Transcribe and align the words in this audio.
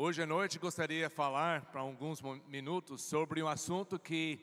Hoje 0.00 0.22
à 0.22 0.26
noite 0.26 0.60
gostaria 0.60 1.08
de 1.08 1.12
falar 1.12 1.72
para 1.72 1.80
alguns 1.80 2.22
minutos 2.46 3.02
sobre 3.02 3.42
um 3.42 3.48
assunto 3.48 3.98
que 3.98 4.38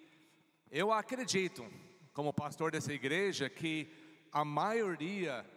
eu 0.70 0.92
acredito, 0.92 1.66
como 2.12 2.34
pastor 2.34 2.74
dessa 2.74 2.92
igreja, 2.92 3.50
que 3.50 3.90
a 4.34 4.44
maioria 4.44 5.50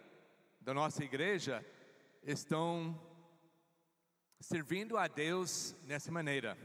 da 0.61 0.73
nossa 0.73 1.03
igreja 1.03 1.65
estão 2.23 2.97
servindo 4.39 4.97
a 4.97 5.09
Deus 5.09 5.75
nessa 5.83 6.09
maneira. 6.09 6.57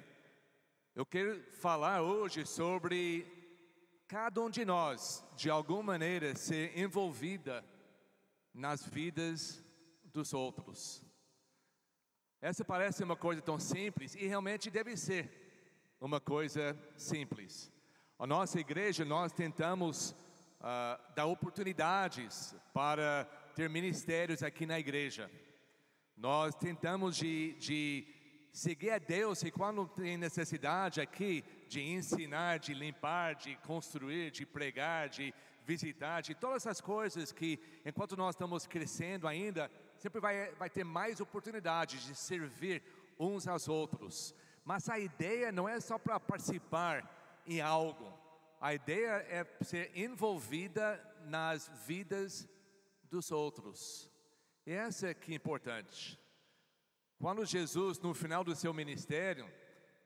Eu 0.95 1.05
quero 1.05 1.43
falar 1.55 2.03
hoje 2.03 2.47
sobre 2.47 3.27
cada 4.07 4.43
um 4.43 4.49
de 4.49 4.65
nós, 4.65 5.25
de 5.35 5.51
alguma 5.51 5.83
maneira, 5.83 6.37
ser 6.37 6.79
envolvida 6.79 7.65
nas 8.55 8.87
vidas 8.87 9.61
dos 10.05 10.33
outros. 10.33 11.04
Essa 12.45 12.63
parece 12.63 13.03
uma 13.03 13.17
coisa 13.17 13.41
tão 13.41 13.59
simples 13.59 14.15
e 14.15 14.27
realmente 14.27 14.71
deve 14.71 14.99
ser 14.99 15.31
uma 15.99 16.21
coisa 16.21 16.79
simples. 16.95 17.73
A 18.19 18.27
nossa 18.27 18.61
igreja, 18.61 19.03
nós 19.03 19.33
tentamos 19.33 20.15
ah, 20.61 21.01
dar 21.17 21.25
oportunidades 21.25 22.55
para 22.75 23.25
ter 23.57 23.71
ministérios 23.71 24.43
aqui 24.43 24.67
na 24.67 24.79
igreja. 24.79 25.31
Nós 26.15 26.55
tentamos 26.55 27.17
de, 27.17 27.55
de 27.55 28.07
seguir 28.53 28.91
a 28.91 28.99
Deus 28.99 29.43
e 29.43 29.51
quando 29.51 29.89
tem 29.89 30.19
necessidade 30.19 31.01
aqui 31.01 31.43
de 31.67 31.81
ensinar, 31.81 32.59
de 32.59 32.75
limpar, 32.75 33.37
de 33.37 33.57
construir, 33.57 34.31
de 34.31 34.45
pregar, 34.45 35.09
de 35.09 35.33
visitar, 35.65 36.21
de 36.21 36.35
todas 36.35 36.67
essas 36.67 36.79
coisas 36.79 37.33
que 37.33 37.59
enquanto 37.87 38.19
nós 38.19 38.35
estamos 38.35 38.67
crescendo 38.67 39.27
ainda, 39.27 39.71
sempre 40.05 40.21
vai, 40.21 40.53
vai 40.57 40.69
ter 40.69 40.85
mais 40.85 41.19
oportunidades 41.19 42.03
de 42.05 42.15
servir 42.15 42.83
uns 43.19 43.49
aos 43.49 43.69
outros. 43.69 44.35
Mas 44.63 44.87
a 44.91 44.99
ideia 44.99 45.51
não 45.51 45.67
é 45.67 45.81
só 45.81 45.99
para 45.99 46.21
participar 46.21 47.43
em 47.47 47.63
algo. 47.63 48.13
A 48.61 48.75
ideia 48.75 49.25
é 49.31 49.47
ser 49.63 49.91
envolvida 49.99 51.01
nas 51.25 51.71
vidas 51.87 52.47
dos 53.05 53.31
outros. 53.31 54.13
E 54.67 54.73
essa 54.73 55.09
é 55.09 55.15
que 55.15 55.33
é 55.33 55.37
importante. 55.37 56.21
Quando 57.19 57.47
Jesus, 57.47 57.99
no 57.99 58.13
final 58.13 58.45
do 58.45 58.55
seu 58.55 58.75
ministério, 58.75 59.51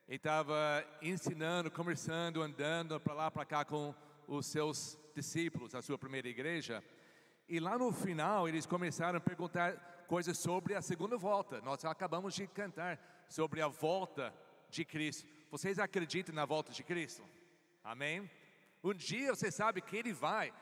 ele 0.07 0.17
estava 0.17 0.87
ensinando, 1.03 1.73
conversando, 1.73 2.41
andando 2.41 3.01
para 3.01 3.15
lá, 3.15 3.31
para 3.33 3.45
cá 3.45 3.65
com 3.65 3.93
os 4.29 4.47
seus 4.47 4.97
discípulos, 5.13 5.75
a 5.75 5.83
sua 5.83 5.99
primeira 5.99 6.29
igreja, 6.29 6.85
e 7.49 7.59
lá 7.59 7.79
no 7.79 7.91
final 7.93 8.47
eles 8.47 8.67
começaram 8.67 9.17
a 9.17 9.21
perguntar 9.21 10.05
coisas 10.07 10.39
sobre 10.39 10.75
a 10.75 10.83
segunda 10.83 11.17
volta. 11.17 11.61
Nós 11.63 11.85
acabamos 11.85 12.35
de 12.35 12.47
cantar 12.47 13.01
sobre 13.29 13.63
a 13.63 13.69
volta 13.69 14.35
de 14.69 14.85
Cristo. 14.85 15.27
Vocês 15.51 15.79
acreditam 15.79 16.35
na 16.35 16.45
volta 16.45 16.73
de 16.73 16.83
Cristo? 16.83 17.23
Amém? 17.83 18.31
Um 18.85 18.93
dia 18.93 19.35
você 19.35 19.51
sabe 19.51 19.81
que 19.81 19.97
Ele 19.97 20.13
vai. 20.13 20.53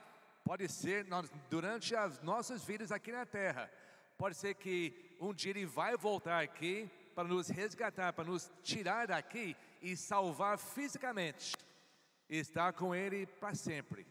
Pode 0.45 0.69
ser 0.69 1.07
durante 1.51 1.97
as 1.97 2.21
nossas 2.23 2.65
vidas 2.65 2.93
aqui 2.93 3.11
na 3.11 3.27
terra. 3.27 3.69
Pode 4.17 4.37
ser 4.37 4.55
que 4.55 5.17
um 5.21 5.35
dia 5.35 5.51
Ele 5.51 5.67
vai 5.67 5.97
voltar 5.97 6.41
aqui 6.41 6.89
para 7.15 7.27
nos 7.27 7.49
resgatar, 7.49 8.13
para 8.13 8.25
nos 8.25 8.51
tirar 8.63 9.09
daqui 9.09 9.57
e 9.83 9.97
salvar 9.97 10.57
fisicamente. 10.57 11.57
E 12.29 12.39
estar 12.39 12.73
com 12.73 12.95
Ele 12.95 13.27
para 13.27 13.55
sempre. 13.55 14.07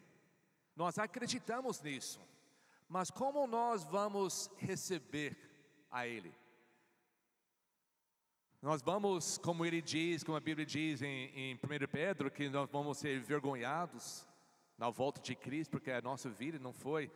Nós 0.75 0.97
acreditamos 0.99 1.81
nisso. 1.81 2.19
Mas 2.87 3.09
como 3.09 3.47
nós 3.47 3.83
vamos 3.83 4.49
receber 4.57 5.37
a 5.89 6.07
Ele? 6.07 6.33
Nós 8.65 8.81
vamos, 8.81 9.37
como 9.37 9.63
ele 9.63 9.79
diz, 9.79 10.23
como 10.23 10.35
a 10.35 10.41
Bíblia 10.41 10.65
diz 10.65 11.03
em, 11.03 11.29
em 11.35 11.53
1 11.53 11.59
Pedro, 11.91 12.31
que 12.31 12.49
nós 12.49 12.67
vamos 12.71 12.97
ser 12.97 13.15
envergonhados 13.15 14.27
na 14.75 14.89
volta 14.89 15.21
de 15.21 15.35
Cristo, 15.35 15.69
porque 15.69 15.91
a 15.91 16.01
nossa 16.01 16.31
vida 16.31 16.57
não 16.57 16.73
foi, 16.73 17.11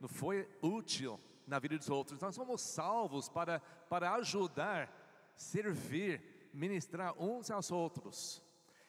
não 0.00 0.08
foi 0.08 0.48
útil 0.62 1.20
na 1.46 1.58
vida 1.58 1.76
dos 1.76 1.90
outros. 1.90 2.18
Nós 2.20 2.34
somos 2.34 2.62
salvos 2.62 3.28
para, 3.28 3.60
para 3.88 4.14
ajudar, 4.14 4.90
servir, 5.36 6.48
ministrar 6.54 7.14
uns 7.20 7.50
aos 7.50 7.70
outros. 7.70 8.42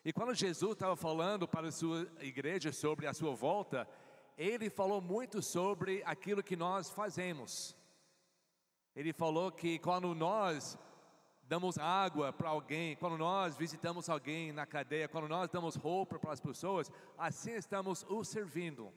E 0.06 0.14
quando 0.14 0.34
Jesus 0.34 0.72
estava 0.72 0.96
falando 0.96 1.46
para 1.46 1.68
a 1.68 1.72
sua 1.72 2.08
igreja 2.22 2.72
sobre 2.72 3.08
a 3.08 3.14
sua 3.14 3.36
volta, 3.36 3.86
ele 4.38 4.70
falou 4.70 5.02
muito 5.02 5.42
sobre 5.42 6.04
aquilo 6.06 6.44
que 6.44 6.56
nós 6.56 6.90
fazemos. 6.90 7.76
Ele 8.96 9.14
falou 9.14 9.52
que 9.52 9.80
quando 9.80 10.14
nós 10.14 10.78
damos 11.44 11.78
água 11.78 12.34
para 12.34 12.50
alguém, 12.50 12.96
quando 12.96 13.18
nós 13.18 13.56
visitamos 13.56 14.10
alguém 14.10 14.52
na 14.52 14.66
cadeia, 14.66 15.08
quando 15.08 15.28
nós 15.28 15.50
damos 15.50 15.76
roupa 15.76 16.18
para 16.18 16.34
as 16.34 16.40
pessoas, 16.40 16.92
assim 17.18 17.54
estamos 17.54 18.06
o 18.10 18.24
servindo. 18.24 18.92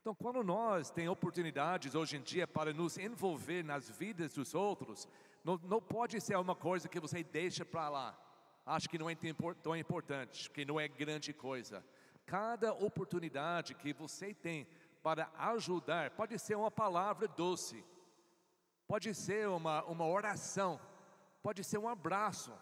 Então, 0.00 0.14
quando 0.14 0.42
nós 0.42 0.90
temos 0.90 1.12
oportunidades 1.12 1.94
hoje 1.94 2.16
em 2.16 2.22
dia 2.22 2.46
para 2.46 2.72
nos 2.72 2.98
envolver 2.98 3.64
nas 3.64 3.90
vidas 3.90 4.32
dos 4.32 4.54
outros, 4.54 5.08
não, 5.44 5.58
não 5.64 5.80
pode 5.80 6.20
ser 6.20 6.36
uma 6.36 6.54
coisa 6.54 6.88
que 6.88 7.00
você 7.00 7.22
deixa 7.22 7.64
para 7.64 7.88
lá. 7.88 8.18
Acho 8.64 8.88
que 8.88 8.98
não 8.98 9.08
é 9.08 9.16
tão 9.62 9.74
importante, 9.76 10.50
que 10.50 10.64
não 10.64 10.78
é 10.78 10.86
grande 10.86 11.32
coisa. 11.32 11.84
Cada 12.28 12.74
oportunidade 12.74 13.74
que 13.74 13.90
você 13.90 14.34
tem 14.34 14.66
para 15.02 15.30
ajudar, 15.38 16.10
pode 16.10 16.38
ser 16.38 16.56
uma 16.56 16.70
palavra 16.70 17.26
doce, 17.26 17.82
pode 18.86 19.14
ser 19.14 19.48
uma, 19.48 19.82
uma 19.84 20.06
oração, 20.06 20.78
pode 21.42 21.64
ser 21.64 21.78
um 21.78 21.88
abraço, 21.88 22.52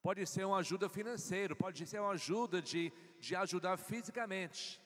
pode 0.00 0.26
ser 0.26 0.46
uma 0.46 0.56
ajuda 0.56 0.88
financeira, 0.88 1.54
pode 1.54 1.86
ser 1.86 2.00
uma 2.00 2.12
ajuda 2.12 2.62
de, 2.62 2.90
de 3.20 3.36
ajudar 3.36 3.76
fisicamente, 3.76 4.80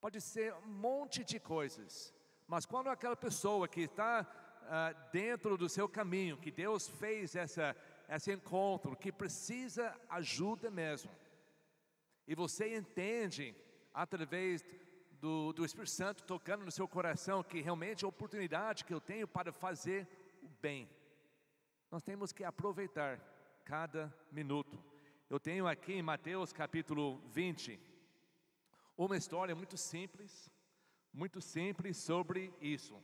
pode 0.00 0.20
ser 0.20 0.54
um 0.54 0.68
monte 0.68 1.24
de 1.24 1.40
coisas. 1.40 2.14
Mas 2.46 2.64
quando 2.64 2.86
aquela 2.86 3.16
pessoa 3.16 3.66
que 3.66 3.80
está 3.80 4.24
ah, 4.68 4.92
dentro 5.10 5.56
do 5.56 5.68
seu 5.68 5.88
caminho, 5.88 6.36
que 6.36 6.52
Deus 6.52 6.86
fez 6.86 7.34
essa, 7.34 7.74
esse 8.08 8.32
encontro, 8.32 8.94
que 8.94 9.10
precisa 9.10 9.92
ajuda 10.08 10.70
mesmo, 10.70 11.10
e 12.26 12.34
você 12.34 12.76
entende 12.76 13.54
através 13.92 14.64
do, 15.20 15.52
do 15.52 15.64
Espírito 15.64 15.90
Santo 15.90 16.24
tocando 16.24 16.64
no 16.64 16.70
seu 16.70 16.88
coração 16.88 17.42
que 17.42 17.60
realmente 17.60 18.04
é 18.04 18.06
a 18.06 18.08
oportunidade 18.08 18.84
que 18.84 18.92
eu 18.92 19.00
tenho 19.00 19.28
para 19.28 19.52
fazer 19.52 20.08
o 20.42 20.48
bem. 20.60 20.88
Nós 21.90 22.02
temos 22.02 22.32
que 22.32 22.44
aproveitar 22.44 23.18
cada 23.64 24.12
minuto. 24.30 24.82
Eu 25.30 25.38
tenho 25.38 25.66
aqui 25.66 25.94
em 25.94 26.02
Mateus 26.02 26.52
capítulo 26.52 27.18
20 27.28 27.78
uma 28.96 29.16
história 29.16 29.54
muito 29.54 29.76
simples, 29.76 30.50
muito 31.12 31.40
simples 31.40 31.96
sobre 31.96 32.52
isso. 32.60 33.02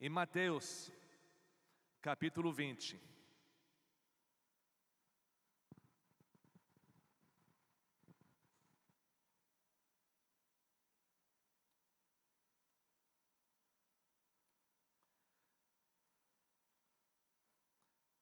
Em 0.00 0.08
Mateus 0.08 0.92
capítulo 2.00 2.52
20. 2.52 3.13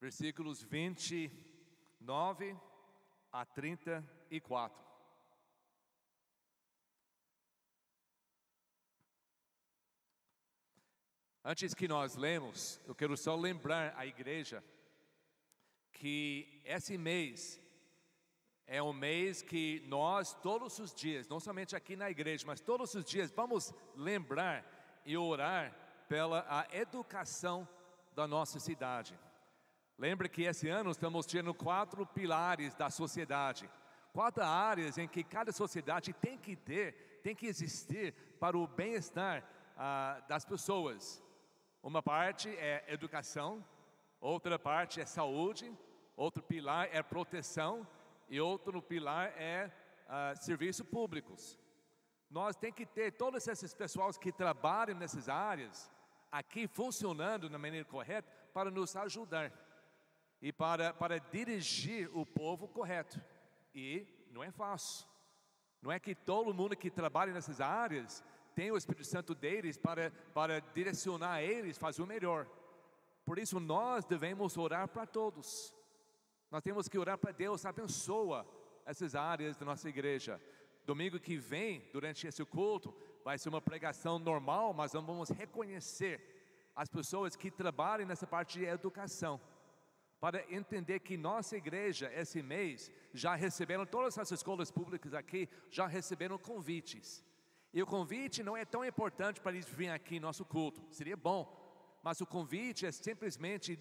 Versículos 0.02 0.60
29 0.64 2.56
a 3.30 3.46
34. 3.46 4.84
Antes 11.44 11.72
que 11.72 11.86
nós 11.86 12.16
lemos, 12.16 12.80
eu 12.84 12.96
quero 12.96 13.16
só 13.16 13.36
lembrar 13.36 13.94
a 13.96 14.04
igreja 14.04 14.64
que 15.92 16.60
esse 16.64 16.98
mês 16.98 17.62
é 18.66 18.82
um 18.82 18.92
mês 18.92 19.40
que 19.40 19.84
nós 19.86 20.34
todos 20.34 20.80
os 20.80 20.92
dias, 20.92 21.28
não 21.28 21.38
somente 21.38 21.76
aqui 21.76 21.94
na 21.94 22.10
igreja, 22.10 22.44
mas 22.44 22.60
todos 22.60 22.92
os 22.96 23.04
dias 23.04 23.30
vamos 23.30 23.72
lembrar 23.94 24.66
e 25.06 25.16
orar 25.16 25.72
pela 26.08 26.44
a 26.48 26.66
educação 26.76 27.68
da 28.16 28.26
nossa 28.26 28.58
cidade. 28.58 29.16
Lembre 29.98 30.28
que 30.28 30.42
esse 30.42 30.68
ano 30.68 30.90
estamos 30.90 31.26
tendo 31.26 31.54
quatro 31.54 32.04
pilares 32.06 32.74
da 32.74 32.90
sociedade, 32.90 33.70
quatro 34.12 34.42
áreas 34.42 34.98
em 34.98 35.06
que 35.06 35.22
cada 35.22 35.52
sociedade 35.52 36.12
tem 36.12 36.36
que 36.38 36.56
ter, 36.56 37.20
tem 37.22 37.34
que 37.34 37.46
existir 37.46 38.12
para 38.40 38.56
o 38.56 38.66
bem-estar 38.66 39.44
ah, 39.76 40.22
das 40.28 40.44
pessoas. 40.44 41.22
Uma 41.82 42.02
parte 42.02 42.48
é 42.56 42.84
educação, 42.88 43.64
outra 44.20 44.58
parte 44.58 45.00
é 45.00 45.04
saúde, 45.04 45.72
outro 46.16 46.42
pilar 46.42 46.88
é 46.92 47.02
proteção 47.02 47.86
e 48.28 48.40
outro 48.40 48.82
pilar 48.82 49.32
é 49.36 49.70
ah, 50.08 50.34
serviços 50.36 50.86
públicos. 50.86 51.58
Nós 52.30 52.56
tem 52.56 52.72
que 52.72 52.86
ter 52.86 53.12
todos 53.12 53.46
esses 53.46 53.74
pessoas 53.74 54.16
que 54.16 54.32
trabalham 54.32 54.96
nessas 54.96 55.28
áreas 55.28 55.90
aqui 56.30 56.66
funcionando 56.66 57.48
da 57.48 57.58
maneira 57.58 57.84
correta 57.84 58.30
para 58.54 58.70
nos 58.70 58.96
ajudar. 58.96 59.52
E 60.42 60.52
para, 60.52 60.92
para 60.92 61.20
dirigir 61.20 62.10
o 62.12 62.26
povo 62.26 62.66
correto. 62.66 63.22
E 63.72 64.06
não 64.32 64.42
é 64.42 64.50
fácil. 64.50 65.06
Não 65.80 65.90
é 65.90 66.00
que 66.00 66.14
todo 66.14 66.52
mundo 66.52 66.76
que 66.76 66.90
trabalha 66.90 67.32
nessas 67.32 67.60
áreas 67.60 68.24
tem 68.54 68.70
o 68.70 68.76
Espírito 68.76 69.06
Santo 69.06 69.34
deles 69.34 69.78
para, 69.78 70.10
para 70.34 70.60
direcionar 70.60 71.42
eles, 71.42 71.78
fazer 71.78 72.02
o 72.02 72.06
melhor. 72.06 72.46
Por 73.24 73.38
isso 73.38 73.60
nós 73.60 74.04
devemos 74.04 74.58
orar 74.58 74.88
para 74.88 75.06
todos. 75.06 75.74
Nós 76.50 76.62
temos 76.62 76.88
que 76.88 76.98
orar 76.98 77.16
para 77.16 77.32
Deus, 77.32 77.64
abençoa 77.64 78.46
essas 78.84 79.14
áreas 79.14 79.56
da 79.56 79.64
nossa 79.64 79.88
igreja. 79.88 80.40
Domingo 80.84 81.18
que 81.20 81.36
vem, 81.36 81.88
durante 81.92 82.26
esse 82.26 82.44
culto, 82.44 82.94
vai 83.24 83.38
ser 83.38 83.48
uma 83.48 83.62
pregação 83.62 84.18
normal, 84.18 84.74
mas 84.74 84.92
vamos 84.92 85.30
reconhecer 85.30 86.32
as 86.74 86.88
pessoas 86.88 87.36
que 87.36 87.50
trabalham 87.50 88.06
nessa 88.06 88.26
parte 88.26 88.58
de 88.58 88.64
educação, 88.64 89.40
para 90.22 90.40
entender 90.54 91.00
que 91.00 91.16
nossa 91.16 91.56
igreja, 91.56 92.08
esse 92.14 92.40
mês, 92.44 92.92
já 93.12 93.34
receberam, 93.34 93.84
todas 93.84 94.16
as 94.16 94.30
escolas 94.30 94.70
públicas 94.70 95.12
aqui, 95.14 95.48
já 95.68 95.88
receberam 95.88 96.38
convites. 96.38 97.24
E 97.74 97.82
o 97.82 97.86
convite 97.94 98.40
não 98.40 98.56
é 98.56 98.64
tão 98.64 98.84
importante 98.84 99.40
para 99.40 99.50
eles 99.50 99.68
virem 99.68 99.90
aqui 99.90 100.14
em 100.18 100.20
nosso 100.20 100.44
culto, 100.44 100.80
seria 100.92 101.16
bom, 101.16 101.42
mas 102.04 102.20
o 102.20 102.26
convite 102.36 102.86
é 102.86 102.92
simplesmente 102.92 103.76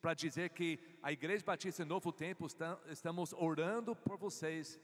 para 0.00 0.14
dizer 0.14 0.50
que 0.50 0.78
a 1.02 1.10
Igreja 1.10 1.44
Batista 1.44 1.84
Novo 1.84 2.12
Tempo 2.12 2.46
está, 2.46 2.78
estamos 2.86 3.32
orando 3.32 3.96
por 3.96 4.16
vocês 4.16 4.78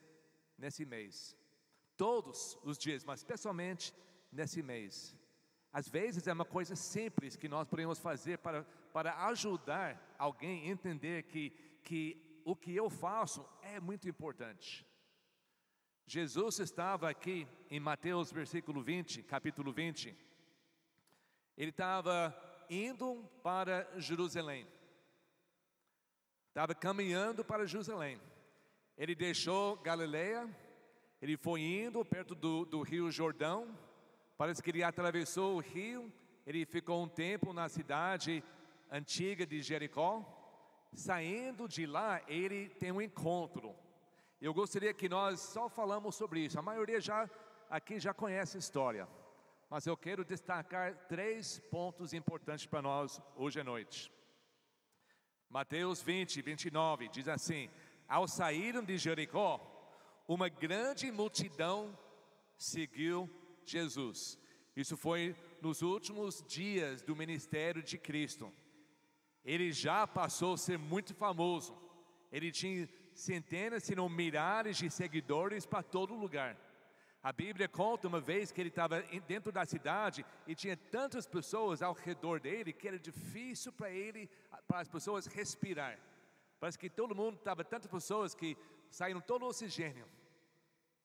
nesse 0.59 0.85
mês 0.85 1.37
todos 1.97 2.59
os 2.65 2.77
dias, 2.77 3.05
mas 3.05 3.21
especialmente 3.21 3.95
nesse 4.33 4.61
mês. 4.61 5.15
Às 5.77 5.91
vezes 5.91 6.27
é 6.27 6.33
uma 6.33 6.47
coisa 6.47 6.75
simples 6.75 7.37
que 7.37 7.51
nós 7.51 7.69
podemos 7.69 7.99
fazer 7.99 8.39
para, 8.39 8.65
para 8.95 9.27
ajudar 9.27 10.17
alguém 10.19 10.63
a 10.63 10.73
entender 10.73 11.25
que, 11.25 11.51
que 11.85 12.41
o 12.47 12.57
que 12.57 12.75
eu 12.75 12.89
faço 12.89 13.47
é 13.61 13.79
muito 13.79 14.09
importante. 14.09 14.87
Jesus 16.07 16.61
estava 16.61 17.11
aqui 17.11 17.47
em 17.71 17.79
Mateus 17.79 18.33
versículo 18.33 18.83
20, 18.83 19.23
capítulo 19.25 19.71
20. 19.71 20.17
Ele 21.59 21.71
estava 21.71 22.35
indo 22.71 23.23
para 23.43 23.87
Jerusalém. 24.01 24.67
Estava 26.49 26.75
caminhando 26.75 27.45
para 27.45 27.67
Jerusalém. 27.67 28.19
Ele 28.97 29.15
deixou 29.15 29.77
Galileia 29.77 30.49
ele 31.21 31.37
foi 31.37 31.61
indo 31.63 32.05
perto 32.05 32.35
do, 32.35 32.65
do 32.65 32.83
rio 32.83 33.11
Jordão, 33.11 33.77
parece 34.37 34.63
que 34.63 34.71
ele 34.71 34.83
atravessou 34.83 35.57
o 35.57 35.61
rio, 35.61 36.13
ele 36.47 36.65
ficou 36.65 37.03
um 37.03 37.09
tempo 37.09 37.53
na 37.53 37.69
cidade 37.69 38.43
antiga 38.91 39.47
de 39.47 39.61
Jericó. 39.63 40.25
Saindo 40.93 41.69
de 41.69 41.87
lá, 41.87 42.23
ele 42.29 42.69
tem 42.69 42.93
um 42.93 43.03
encontro. 43.03 43.75
Eu 44.41 44.55
gostaria 44.55 44.95
que 44.95 45.09
nós 45.09 45.41
só 45.41 45.69
falamos 45.69 46.15
sobre 46.15 46.41
isso. 46.41 46.59
A 46.59 46.63
maioria 46.63 47.01
já 47.01 47.29
aqui 47.69 47.99
já 47.99 48.15
conhece 48.15 48.57
a 48.57 48.61
história, 48.61 49.09
mas 49.69 49.87
eu 49.87 49.97
quero 49.97 50.25
destacar 50.25 50.95
três 51.09 51.59
pontos 51.71 52.13
importantes 52.13 52.67
para 52.67 52.81
nós 52.81 53.21
hoje 53.35 53.61
à 53.61 53.65
noite. 53.65 54.13
Mateus 55.49 56.03
20, 56.03 56.43
29 56.43 57.09
diz 57.09 57.29
assim: 57.29 57.69
Ao 58.09 58.29
saírem 58.29 58.85
de 58.85 58.97
Jericó, 58.99 59.61
uma 60.29 60.49
grande 60.49 61.11
multidão 61.11 61.97
seguiu 62.57 63.29
Jesus. 63.71 64.39
Isso 64.75 64.97
foi 64.97 65.35
nos 65.61 65.83
últimos 65.83 66.45
dias 66.47 67.03
do 67.03 67.17
ministério 67.17 67.83
de 67.83 67.97
Cristo. 67.97 68.53
Ele 69.45 69.73
já 69.73 70.07
passou 70.07 70.55
a 70.55 70.59
ser 70.59 70.79
muito 70.79 71.15
famoso. 71.15 71.77
Ele 72.31 72.51
tinha 72.53 72.89
centenas, 73.15 73.85
se 73.85 73.95
não 73.95 74.09
milhares 74.09 74.77
de 74.77 74.91
seguidores 74.91 75.65
para 75.65 75.83
todo 75.83 76.15
lugar. 76.15 76.57
A 77.23 77.33
Bíblia 77.33 77.69
conta 77.69 78.07
uma 78.07 78.21
vez 78.21 78.53
que 78.53 78.61
ele 78.61 78.69
estava 78.69 79.03
dentro 79.27 79.51
da 79.51 79.65
cidade 79.65 80.25
e 80.47 80.55
tinha 80.55 80.77
tantas 80.77 81.27
pessoas 81.27 81.83
ao 81.83 81.93
redor 81.93 82.39
dele 82.39 82.73
que 82.73 82.87
era 82.87 82.99
difícil 82.99 83.73
para 83.73 83.91
ele, 83.91 84.29
para 84.69 84.81
as 84.81 84.89
pessoas 84.89 85.27
respirar. 85.27 85.99
Parece 86.61 86.79
que 86.79 86.89
todo 86.89 87.17
mundo 87.17 87.37
estava, 87.37 87.65
tantas 87.65 87.91
pessoas 87.91 88.35
que 88.35 88.57
saíram 88.91 89.21
todo 89.21 89.43
o 89.43 89.49
oxigênio. 89.49 90.07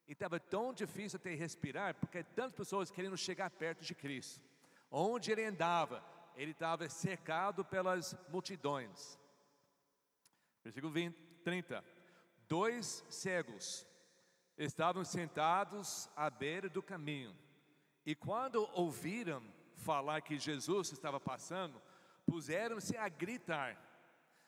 E 0.08 0.14
estava 0.14 0.40
tão 0.40 0.74
difícil 0.74 1.18
até 1.18 1.34
respirar, 1.34 1.96
porque 1.96 2.24
tantas 2.24 2.54
pessoas 2.54 2.92
querendo 2.92 3.18
chegar 3.18 3.50
perto 3.50 3.84
de 3.84 3.96
Cristo. 3.96 4.42
Onde 4.90 5.32
ele 5.32 5.46
andava, 5.46 6.04
ele 6.36 6.52
estava 6.52 6.90
cercado 6.90 7.64
pelas 7.64 8.16
multidões. 8.30 9.18
Versículo 10.64 10.92
20, 10.92 11.16
30. 11.44 11.84
Dois 12.48 13.06
cegos 13.10 13.88
estavam 14.58 15.04
sentados 15.04 16.10
à 16.16 16.30
beira 16.30 16.70
do 16.70 16.84
caminho, 16.84 17.36
e 18.06 18.16
quando 18.16 18.68
ouviram 18.74 19.44
falar 19.76 20.22
que 20.22 20.38
Jesus 20.38 20.92
estava 20.92 21.20
passando, 21.20 21.82
puseram-se 22.26 22.98
a 22.98 23.08
gritar: 23.08 23.78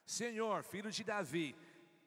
Senhor, 0.06 0.64
filho 0.64 0.92
de 0.92 1.04
Davi, 1.04 1.56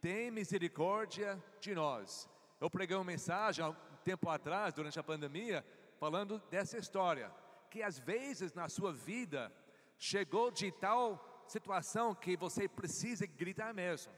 tem 0.00 0.30
misericórdia 0.30 1.42
de 1.60 1.74
nós. 1.74 2.28
Eu 2.60 2.70
preguei 2.70 2.96
uma 2.96 3.04
mensagem 3.04 3.64
há 3.64 3.68
um 3.68 3.76
tempo 4.04 4.28
atrás, 4.30 4.72
durante 4.72 4.98
a 4.98 5.02
pandemia, 5.02 5.64
falando 5.98 6.38
dessa 6.50 6.78
história, 6.78 7.30
que 7.70 7.82
às 7.82 7.98
vezes 7.98 8.54
na 8.54 8.68
sua 8.68 8.92
vida 8.92 9.52
chegou 9.98 10.50
de 10.50 10.70
tal 10.72 11.44
situação 11.46 12.14
que 12.14 12.36
você 12.36 12.68
precisa 12.68 13.26
gritar 13.26 13.74
mesmo. 13.74 14.12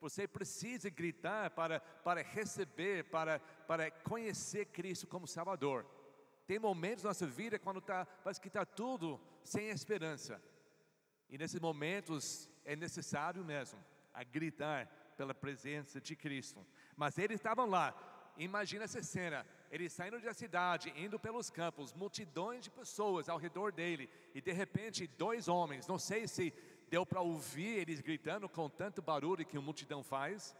Você 0.00 0.28
precisa 0.28 0.88
gritar 0.90 1.50
para, 1.50 1.80
para 1.80 2.22
receber, 2.22 3.04
para, 3.04 3.40
para 3.66 3.90
conhecer 3.90 4.66
Cristo 4.66 5.06
como 5.06 5.26
Salvador. 5.26 5.84
Tem 6.46 6.58
momentos 6.58 7.04
na 7.04 7.10
nossa 7.10 7.26
vida 7.26 7.58
quando 7.58 7.80
tá, 7.80 8.06
parece 8.22 8.40
que 8.40 8.48
está 8.48 8.64
tudo 8.64 9.20
sem 9.42 9.70
esperança. 9.70 10.40
E 11.28 11.36
nesses 11.36 11.60
momentos 11.60 12.48
é 12.64 12.76
necessário 12.76 13.44
mesmo 13.44 13.78
a 14.14 14.22
gritar 14.22 14.86
pela 15.16 15.34
presença 15.34 16.00
de 16.00 16.14
Cristo. 16.14 16.64
Mas 16.98 17.16
eles 17.16 17.36
estavam 17.36 17.70
lá. 17.70 17.94
Imagina 18.36 18.84
essa 18.84 19.00
cena. 19.02 19.46
Eles 19.70 19.92
saindo 19.92 20.20
da 20.20 20.34
cidade, 20.34 20.92
indo 20.96 21.16
pelos 21.16 21.48
campos, 21.48 21.94
multidões 21.94 22.64
de 22.64 22.70
pessoas 22.70 23.28
ao 23.28 23.38
redor 23.38 23.70
dele, 23.70 24.10
e 24.34 24.40
de 24.40 24.50
repente 24.50 25.06
dois 25.06 25.46
homens, 25.46 25.86
não 25.86 25.98
sei 25.98 26.26
se 26.26 26.52
deu 26.90 27.06
para 27.06 27.20
ouvir 27.20 27.78
eles 27.78 28.00
gritando 28.00 28.48
com 28.48 28.68
tanto 28.68 29.00
barulho 29.00 29.46
que 29.46 29.56
a 29.56 29.60
multidão 29.60 30.02
faz, 30.02 30.56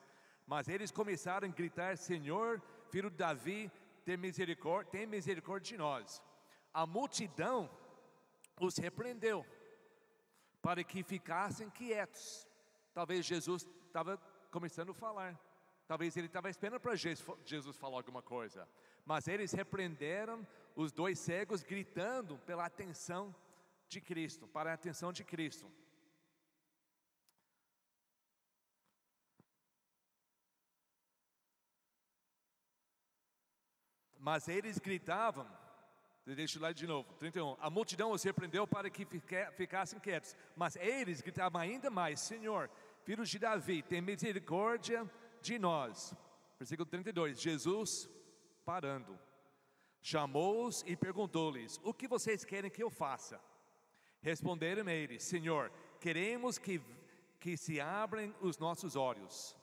mas 0.47 0.69
eles 0.69 0.93
começaram 0.93 1.49
a 1.49 1.51
gritar: 1.51 1.97
Senhor, 1.97 2.62
filho 2.91 3.11
de 3.11 3.17
Davi, 3.17 3.71
tem 4.05 4.17
misericórdia, 4.17 4.93
tem 4.93 5.07
misericórdia 5.07 5.73
de 5.73 5.79
nós. 5.79 6.23
A 6.73 6.87
multidão 6.87 7.69
os 8.61 8.77
repreendeu 8.77 9.45
para 10.61 10.85
que 10.85 11.03
ficassem 11.03 11.69
quietos. 11.71 12.47
Talvez 12.93 13.27
Jesus 13.27 13.67
estava 13.87 14.19
começando 14.51 14.91
a 14.91 14.95
falar. 14.95 15.48
Talvez 15.88 16.14
ele 16.18 16.26
estava 16.26 16.50
esperando 16.50 16.78
para 16.78 16.95
Jesus 16.95 17.75
falar 17.78 17.97
alguma 17.97 18.21
coisa. 18.21 18.68
Mas 19.07 19.26
eles 19.26 19.52
repreenderam 19.52 20.47
os 20.76 20.92
dois 20.92 21.18
cegos, 21.18 21.62
gritando 21.62 22.37
pela 22.40 22.66
atenção 22.66 23.35
de 23.88 23.99
Cristo, 23.99 24.47
para 24.47 24.71
a 24.71 24.75
atenção 24.75 25.11
de 25.14 25.25
Cristo. 25.25 25.66
Mas 34.18 34.47
eles 34.47 34.78
gritavam, 34.78 35.49
deixa 36.26 36.59
eu 36.59 36.62
lá 36.62 36.71
de 36.71 36.87
novo, 36.87 37.14
31. 37.14 37.57
A 37.59 37.71
multidão 37.71 38.11
os 38.11 38.23
repreendeu 38.23 38.66
para 38.66 38.90
que 38.90 39.07
ficassem 39.57 39.99
quietos, 39.99 40.37
mas 40.54 40.76
eles 40.76 41.23
gritavam 41.23 41.59
ainda 41.62 41.88
mais: 41.88 42.21
Senhor, 42.21 42.68
filhos 43.04 43.30
de 43.30 43.38
Davi, 43.38 43.83
tem 43.83 44.02
misericórdia 44.02 45.11
de 45.40 45.59
nós. 45.59 46.14
Versículo 46.59 46.87
32: 46.87 47.40
Jesus 47.40 48.09
parando, 48.64 49.18
chamou-os 50.00 50.83
e 50.87 50.97
perguntou-lhes: 50.97 51.80
O 51.83 51.95
que 51.95 52.09
vocês 52.09 52.45
querem 52.45 52.71
que 52.71 52.83
eu 52.83 52.90
faça? 52.90 53.40
Responderam 54.21 54.88
eles: 54.88 55.23
Senhor, 55.23 55.71
queremos 56.00 56.59
que, 56.59 56.80
que 57.38 57.57
se 57.57 57.80
abrem 57.80 58.35
os 58.40 58.59
nossos 58.59 58.97
olhos. 58.97 59.57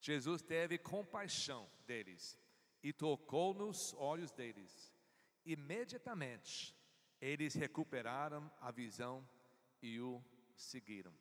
Jesus 0.00 0.42
teve 0.42 0.78
compaixão 0.78 1.68
deles 1.86 2.38
e 2.82 2.92
tocou 2.92 3.54
nos 3.54 3.94
olhos 3.94 4.32
deles. 4.32 4.92
Imediatamente 5.44 6.76
eles 7.20 7.54
recuperaram 7.54 8.50
a 8.60 8.70
visão 8.70 9.26
e 9.80 10.00
o 10.00 10.22
seguiram. 10.56 11.12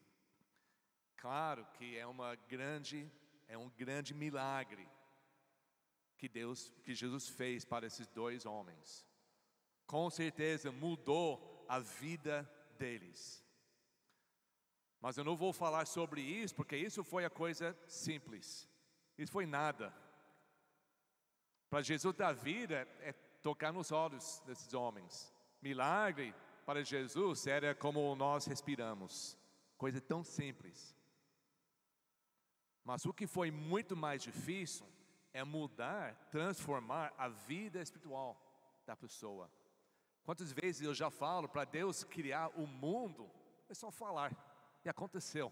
Claro 1.15 1.65
que 1.73 1.97
é 1.97 2.05
uma 2.07 2.33
grande 2.35 3.11
é 3.51 3.57
um 3.57 3.69
grande 3.69 4.13
milagre 4.13 4.87
que 6.17 6.29
Deus, 6.29 6.73
que 6.83 6.93
Jesus 6.95 7.27
fez 7.27 7.65
para 7.65 7.85
esses 7.85 8.07
dois 8.07 8.45
homens. 8.45 9.05
Com 9.85 10.09
certeza 10.09 10.71
mudou 10.71 11.65
a 11.67 11.79
vida 11.79 12.49
deles. 12.79 13.45
Mas 15.01 15.17
eu 15.17 15.25
não 15.25 15.35
vou 15.35 15.51
falar 15.51 15.85
sobre 15.85 16.21
isso, 16.21 16.55
porque 16.55 16.77
isso 16.77 17.03
foi 17.03 17.25
a 17.25 17.29
coisa 17.29 17.77
simples. 17.87 18.69
Isso 19.17 19.33
foi 19.33 19.45
nada. 19.45 19.93
Para 21.69 21.81
Jesus 21.81 22.15
da 22.15 22.31
vida 22.31 22.87
é 23.01 23.11
tocar 23.41 23.73
nos 23.73 23.91
olhos 23.91 24.41
desses 24.45 24.73
homens. 24.73 25.33
Milagre 25.61 26.33
para 26.65 26.85
Jesus 26.85 27.47
era 27.47 27.75
como 27.75 28.15
nós 28.15 28.45
respiramos. 28.45 29.37
Coisa 29.77 29.99
tão 29.99 30.23
simples. 30.23 30.95
Mas 32.83 33.05
o 33.05 33.13
que 33.13 33.27
foi 33.27 33.51
muito 33.51 33.95
mais 33.95 34.21
difícil 34.21 34.85
é 35.33 35.43
mudar, 35.43 36.15
transformar 36.29 37.13
a 37.17 37.27
vida 37.27 37.81
espiritual 37.81 38.39
da 38.85 38.95
pessoa. 38.95 39.49
Quantas 40.23 40.51
vezes 40.51 40.81
eu 40.81 40.93
já 40.93 41.09
falo 41.09 41.47
para 41.47 41.65
Deus 41.65 42.03
criar 42.03 42.49
o 42.49 42.67
mundo, 42.67 43.29
é 43.69 43.73
só 43.73 43.91
falar, 43.91 44.35
e 44.83 44.89
aconteceu. 44.89 45.51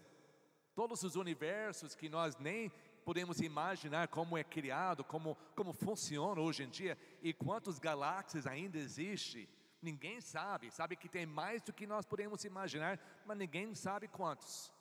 Todos 0.74 1.02
os 1.02 1.16
universos 1.16 1.94
que 1.94 2.08
nós 2.08 2.36
nem 2.36 2.70
podemos 3.04 3.40
imaginar 3.40 4.08
como 4.08 4.36
é 4.36 4.44
criado, 4.44 5.02
como, 5.02 5.36
como 5.56 5.72
funciona 5.72 6.40
hoje 6.40 6.62
em 6.62 6.68
dia, 6.68 6.96
e 7.22 7.32
quantas 7.32 7.78
galáxias 7.78 8.46
ainda 8.46 8.78
existem, 8.78 9.48
ninguém 9.82 10.20
sabe. 10.20 10.70
Sabe 10.70 10.96
que 10.96 11.08
tem 11.08 11.26
mais 11.26 11.62
do 11.62 11.72
que 11.72 11.86
nós 11.86 12.04
podemos 12.06 12.44
imaginar, 12.44 13.00
mas 13.26 13.38
ninguém 13.38 13.74
sabe 13.74 14.06
quantos. 14.08 14.72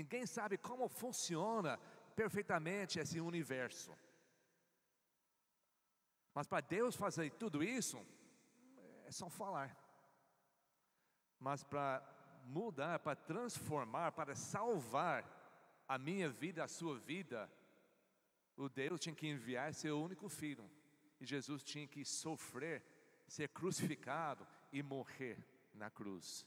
Ninguém 0.00 0.26
sabe 0.26 0.58
como 0.58 0.88
funciona 0.88 1.78
perfeitamente 2.14 2.98
esse 2.98 3.18
universo. 3.18 3.96
Mas 6.34 6.46
para 6.46 6.60
Deus 6.60 6.94
fazer 6.94 7.30
tudo 7.42 7.64
isso, 7.64 7.98
é 9.06 9.10
só 9.10 9.30
falar. 9.30 9.74
Mas 11.38 11.64
para 11.64 12.02
mudar, 12.44 12.98
para 12.98 13.16
transformar, 13.16 14.12
para 14.12 14.34
salvar 14.34 15.24
a 15.88 15.96
minha 15.96 16.28
vida, 16.28 16.62
a 16.62 16.68
sua 16.68 16.98
vida, 16.98 17.50
o 18.54 18.68
Deus 18.68 19.00
tinha 19.00 19.14
que 19.14 19.26
enviar 19.26 19.72
seu 19.72 19.98
único 19.98 20.28
filho. 20.28 20.70
E 21.18 21.24
Jesus 21.24 21.62
tinha 21.62 21.88
que 21.88 22.04
sofrer, 22.04 22.82
ser 23.26 23.48
crucificado 23.48 24.46
e 24.70 24.82
morrer 24.82 25.38
na 25.72 25.88
cruz. 25.88 26.46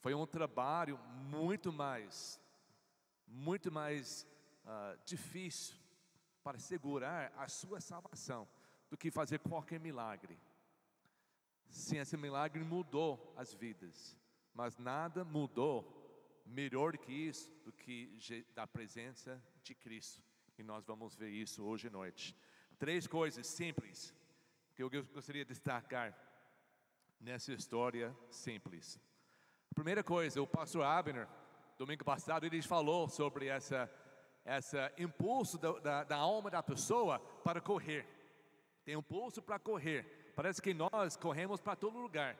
Foi 0.00 0.12
um 0.12 0.26
trabalho 0.26 0.98
muito 0.98 1.72
mais, 1.72 2.41
muito 3.32 3.72
mais 3.72 4.26
uh, 4.64 4.98
difícil 5.04 5.74
para 6.42 6.58
segurar 6.58 7.32
a 7.36 7.48
sua 7.48 7.80
salvação 7.80 8.48
do 8.90 8.96
que 8.96 9.10
fazer 9.10 9.38
qualquer 9.38 9.80
milagre. 9.80 10.38
Sim, 11.70 11.98
esse 11.98 12.16
milagre 12.16 12.62
mudou 12.62 13.32
as 13.36 13.54
vidas, 13.54 14.16
mas 14.52 14.76
nada 14.76 15.24
mudou 15.24 16.00
melhor 16.44 16.98
que 16.98 17.12
isso 17.12 17.50
do 17.64 17.72
que 17.72 18.44
da 18.54 18.66
presença 18.66 19.42
de 19.62 19.74
Cristo. 19.74 20.22
E 20.58 20.62
nós 20.62 20.84
vamos 20.84 21.14
ver 21.14 21.30
isso 21.30 21.64
hoje 21.64 21.88
à 21.88 21.90
noite. 21.90 22.36
Três 22.78 23.06
coisas 23.06 23.46
simples 23.46 24.14
que 24.74 24.82
eu 24.82 24.90
gostaria 24.90 25.44
de 25.44 25.48
destacar 25.48 26.14
nessa 27.18 27.52
história 27.52 28.14
simples. 28.30 29.00
A 29.70 29.74
primeira 29.74 30.04
coisa, 30.04 30.42
o 30.42 30.46
pastor 30.46 30.84
Abner, 30.84 31.26
domingo 31.84 32.04
passado, 32.04 32.46
ele 32.46 32.62
falou 32.62 33.08
sobre 33.08 33.46
essa, 33.46 33.90
essa 34.44 34.92
impulso 34.98 35.58
da, 35.58 35.72
da, 35.78 36.04
da 36.04 36.16
alma 36.16 36.50
da 36.50 36.62
pessoa 36.62 37.18
para 37.44 37.60
correr 37.60 38.06
tem 38.84 38.96
um 38.96 39.02
pulso 39.02 39.40
para 39.40 39.58
correr. 39.58 40.32
Parece 40.34 40.60
que 40.60 40.74
nós 40.74 41.16
corremos 41.16 41.60
para 41.60 41.76
todo 41.76 41.98
lugar. 41.98 42.36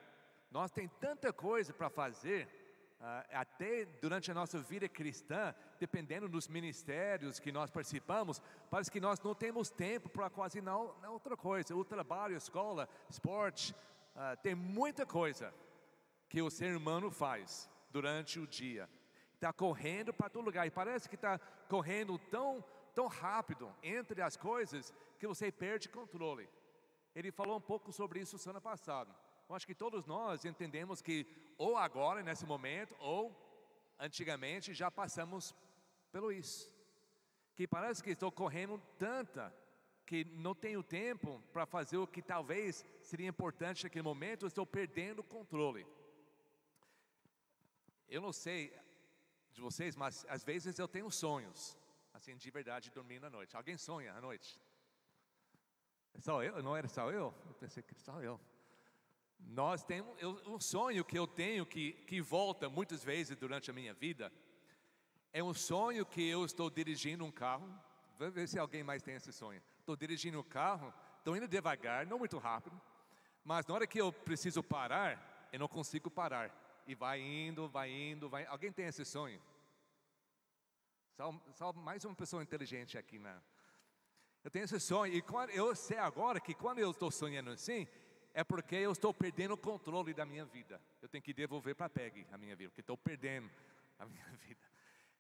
Nós 0.50 0.70
tem 0.70 0.88
tanta 0.88 1.32
coisa 1.32 1.72
para 1.72 1.88
fazer, 1.88 2.48
uh, 3.00 3.04
até 3.32 3.84
durante 4.00 4.30
a 4.30 4.34
nossa 4.34 4.58
vida 4.58 4.88
cristã, 4.88 5.54
dependendo 5.78 6.28
dos 6.28 6.48
ministérios 6.48 7.38
que 7.38 7.52
nós 7.52 7.70
participamos, 7.70 8.42
parece 8.70 8.90
que 8.90 9.00
nós 9.00 9.20
não 9.20 9.34
temos 9.34 9.70
tempo 9.70 10.08
para 10.08 10.28
quase 10.28 10.60
não, 10.60 10.94
não 11.00 11.12
outra 11.12 11.36
coisa. 11.36 11.76
O 11.76 11.84
trabalho, 11.84 12.34
a 12.34 12.38
escola, 12.38 12.88
esporte, 13.08 13.74
uh, 14.16 14.36
tem 14.42 14.54
muita 14.54 15.06
coisa 15.06 15.54
que 16.28 16.42
o 16.42 16.50
ser 16.50 16.76
humano 16.76 17.10
faz 17.10 17.70
durante 17.90 18.40
o 18.40 18.46
dia. 18.46 18.88
Está 19.42 19.52
correndo 19.52 20.14
para 20.14 20.30
todo 20.30 20.44
lugar 20.44 20.68
e 20.68 20.70
parece 20.70 21.08
que 21.08 21.16
está 21.16 21.36
correndo 21.68 22.16
tão 22.16 22.64
tão 22.94 23.08
rápido 23.08 23.74
entre 23.82 24.22
as 24.22 24.36
coisas 24.36 24.94
que 25.18 25.26
você 25.26 25.50
perde 25.50 25.88
controle. 25.88 26.48
Ele 27.12 27.32
falou 27.32 27.56
um 27.56 27.60
pouco 27.60 27.90
sobre 27.90 28.20
isso 28.20 28.38
semana 28.38 28.60
passada. 28.60 29.12
Eu 29.48 29.56
acho 29.56 29.66
que 29.66 29.74
todos 29.74 30.06
nós 30.06 30.44
entendemos 30.44 31.02
que 31.02 31.26
ou 31.58 31.76
agora, 31.76 32.22
nesse 32.22 32.46
momento, 32.46 32.94
ou 33.00 33.34
antigamente 33.98 34.72
já 34.72 34.92
passamos 34.92 35.52
pelo 36.12 36.30
isso. 36.30 36.72
Que 37.56 37.66
parece 37.66 38.00
que 38.00 38.10
estou 38.10 38.30
correndo 38.30 38.80
tanta 38.96 39.52
que 40.06 40.24
não 40.24 40.54
tenho 40.54 40.84
tempo 40.84 41.42
para 41.52 41.66
fazer 41.66 41.96
o 41.96 42.06
que 42.06 42.22
talvez 42.22 42.86
seria 43.00 43.26
importante 43.28 43.82
naquele 43.82 44.04
momento, 44.04 44.46
estou 44.46 44.64
perdendo 44.64 45.18
o 45.18 45.24
controle. 45.24 45.84
Eu 48.08 48.20
não 48.20 48.32
sei 48.32 48.72
de 49.52 49.60
vocês, 49.60 49.96
mas 49.96 50.24
às 50.28 50.42
vezes 50.44 50.78
eu 50.78 50.88
tenho 50.88 51.10
sonhos 51.10 51.76
assim, 52.12 52.36
de 52.36 52.50
verdade, 52.50 52.90
dormindo 52.90 53.26
à 53.26 53.30
noite. 53.30 53.56
Alguém 53.56 53.76
sonha 53.76 54.12
à 54.14 54.20
noite? 54.20 54.60
É 56.14 56.20
só 56.20 56.42
eu? 56.42 56.62
Não 56.62 56.76
era 56.76 56.88
só 56.88 57.10
eu? 57.10 57.34
Eu 57.46 57.54
pensei 57.54 57.82
que 57.82 57.94
só 57.94 58.20
eu. 58.22 58.40
Nós 59.40 59.82
temos, 59.82 60.14
eu, 60.20 60.40
um 60.46 60.60
sonho 60.60 61.04
que 61.04 61.18
eu 61.18 61.26
tenho 61.26 61.66
que, 61.66 61.92
que 62.06 62.20
volta 62.20 62.68
muitas 62.68 63.02
vezes 63.02 63.36
durante 63.36 63.70
a 63.70 63.74
minha 63.74 63.92
vida, 63.92 64.32
é 65.32 65.42
um 65.42 65.54
sonho 65.54 66.06
que 66.06 66.28
eu 66.28 66.44
estou 66.44 66.70
dirigindo 66.70 67.24
um 67.24 67.32
carro, 67.32 67.68
vamos 68.18 68.34
ver 68.34 68.46
se 68.46 68.58
alguém 68.58 68.84
mais 68.84 69.02
tem 69.02 69.14
esse 69.14 69.32
sonho. 69.32 69.60
Estou 69.80 69.96
dirigindo 69.96 70.38
um 70.38 70.44
carro, 70.44 70.94
estou 71.18 71.36
indo 71.36 71.48
devagar, 71.48 72.06
não 72.06 72.18
muito 72.18 72.38
rápido, 72.38 72.80
mas 73.42 73.66
na 73.66 73.74
hora 73.74 73.86
que 73.86 74.00
eu 74.00 74.12
preciso 74.12 74.62
parar, 74.62 75.48
eu 75.52 75.58
não 75.58 75.66
consigo 75.66 76.08
parar. 76.08 76.54
E 76.86 76.94
vai 76.94 77.20
indo, 77.20 77.68
vai 77.68 77.90
indo, 77.90 78.28
vai. 78.28 78.44
Alguém 78.46 78.72
tem 78.72 78.86
esse 78.86 79.04
sonho? 79.04 79.40
Só, 81.16 81.32
só 81.54 81.72
mais 81.72 82.04
uma 82.04 82.14
pessoa 82.14 82.42
inteligente 82.42 82.98
aqui, 82.98 83.18
né? 83.18 83.40
Eu 84.42 84.50
tenho 84.50 84.64
esse 84.64 84.80
sonho, 84.80 85.14
e 85.14 85.22
quando, 85.22 85.50
eu 85.50 85.74
sei 85.76 85.98
agora 85.98 86.40
que 86.40 86.52
quando 86.52 86.80
eu 86.80 86.90
estou 86.90 87.10
sonhando 87.10 87.50
assim, 87.50 87.86
é 88.34 88.42
porque 88.42 88.74
eu 88.74 88.90
estou 88.90 89.14
perdendo 89.14 89.54
o 89.54 89.56
controle 89.56 90.12
da 90.12 90.26
minha 90.26 90.44
vida. 90.44 90.80
Eu 91.00 91.08
tenho 91.08 91.22
que 91.22 91.32
devolver 91.32 91.76
para 91.76 91.86
a 91.86 91.90
PEG 91.90 92.26
a 92.32 92.38
minha 92.38 92.56
vida, 92.56 92.70
porque 92.70 92.80
estou 92.80 92.96
perdendo 92.96 93.48
a 93.98 94.04
minha 94.06 94.26
vida. 94.46 94.60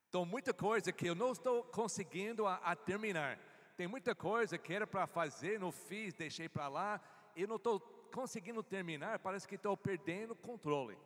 Então, 0.08 0.26
muita 0.26 0.52
coisa 0.52 0.92
que 0.92 1.06
eu 1.06 1.14
não 1.14 1.32
estou 1.32 1.62
conseguindo 1.64 2.46
a, 2.46 2.56
a 2.56 2.74
terminar. 2.74 3.38
Tem 3.76 3.86
muita 3.86 4.14
coisa 4.14 4.58
que 4.58 4.72
era 4.72 4.86
para 4.86 5.06
fazer, 5.06 5.58
não 5.58 5.70
fiz, 5.70 6.14
deixei 6.14 6.48
para 6.48 6.68
lá. 6.68 7.00
Eu 7.36 7.46
não 7.46 7.56
estou 7.56 7.80
conseguindo 8.12 8.62
terminar, 8.62 9.20
parece 9.20 9.46
que 9.48 9.54
estou 9.54 9.76
perdendo 9.76 10.32
o 10.32 10.36
controle. 10.36 10.98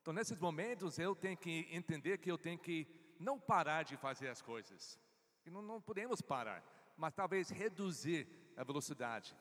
Então, 0.00 0.12
nesses 0.12 0.38
momentos, 0.38 0.98
eu 0.98 1.14
tenho 1.14 1.36
que 1.36 1.68
entender 1.70 2.18
que 2.18 2.30
eu 2.30 2.38
tenho 2.38 2.58
que 2.58 2.86
não 3.18 3.38
parar 3.38 3.82
de 3.82 3.96
fazer 3.96 4.28
as 4.28 4.40
coisas. 4.40 4.98
E 5.44 5.50
não, 5.50 5.62
não 5.62 5.80
podemos 5.80 6.20
parar, 6.20 6.62
mas 6.96 7.14
talvez 7.14 7.50
reduzir 7.50 8.26
a 8.56 8.64
velocidade. 8.64 9.36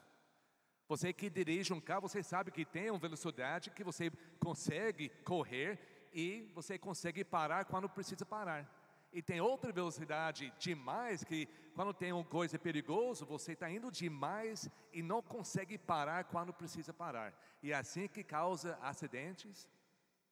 Você 0.87 1.11
que 1.11 1.29
dirige 1.29 1.73
um 1.73 1.81
carro, 1.81 2.07
você 2.07 2.23
sabe 2.23 2.49
que 2.51 2.63
tem 2.63 2.89
uma 2.89 2.99
velocidade 2.99 3.71
que 3.71 3.83
você 3.83 4.09
consegue 4.39 5.09
correr 5.23 5.79
e 6.13 6.49
você 6.55 6.77
consegue 6.77 7.23
parar 7.23 7.65
quando 7.65 7.89
precisa 7.89 8.25
parar. 8.25 8.65
E 9.11 9.21
tem 9.21 9.41
outra 9.41 9.71
velocidade 9.71 10.53
demais 10.59 11.23
que 11.23 11.47
quando 11.73 11.93
tem 11.93 12.13
uma 12.13 12.23
coisa 12.23 12.57
perigosa, 12.57 13.25
você 13.25 13.53
está 13.53 13.69
indo 13.69 13.91
demais 13.91 14.69
e 14.93 15.01
não 15.01 15.21
consegue 15.21 15.77
parar 15.77 16.23
quando 16.25 16.53
precisa 16.53 16.93
parar. 16.93 17.33
E 17.61 17.71
é 17.71 17.75
assim 17.75 18.07
que 18.07 18.23
causa 18.23 18.77
acidentes 18.81 19.67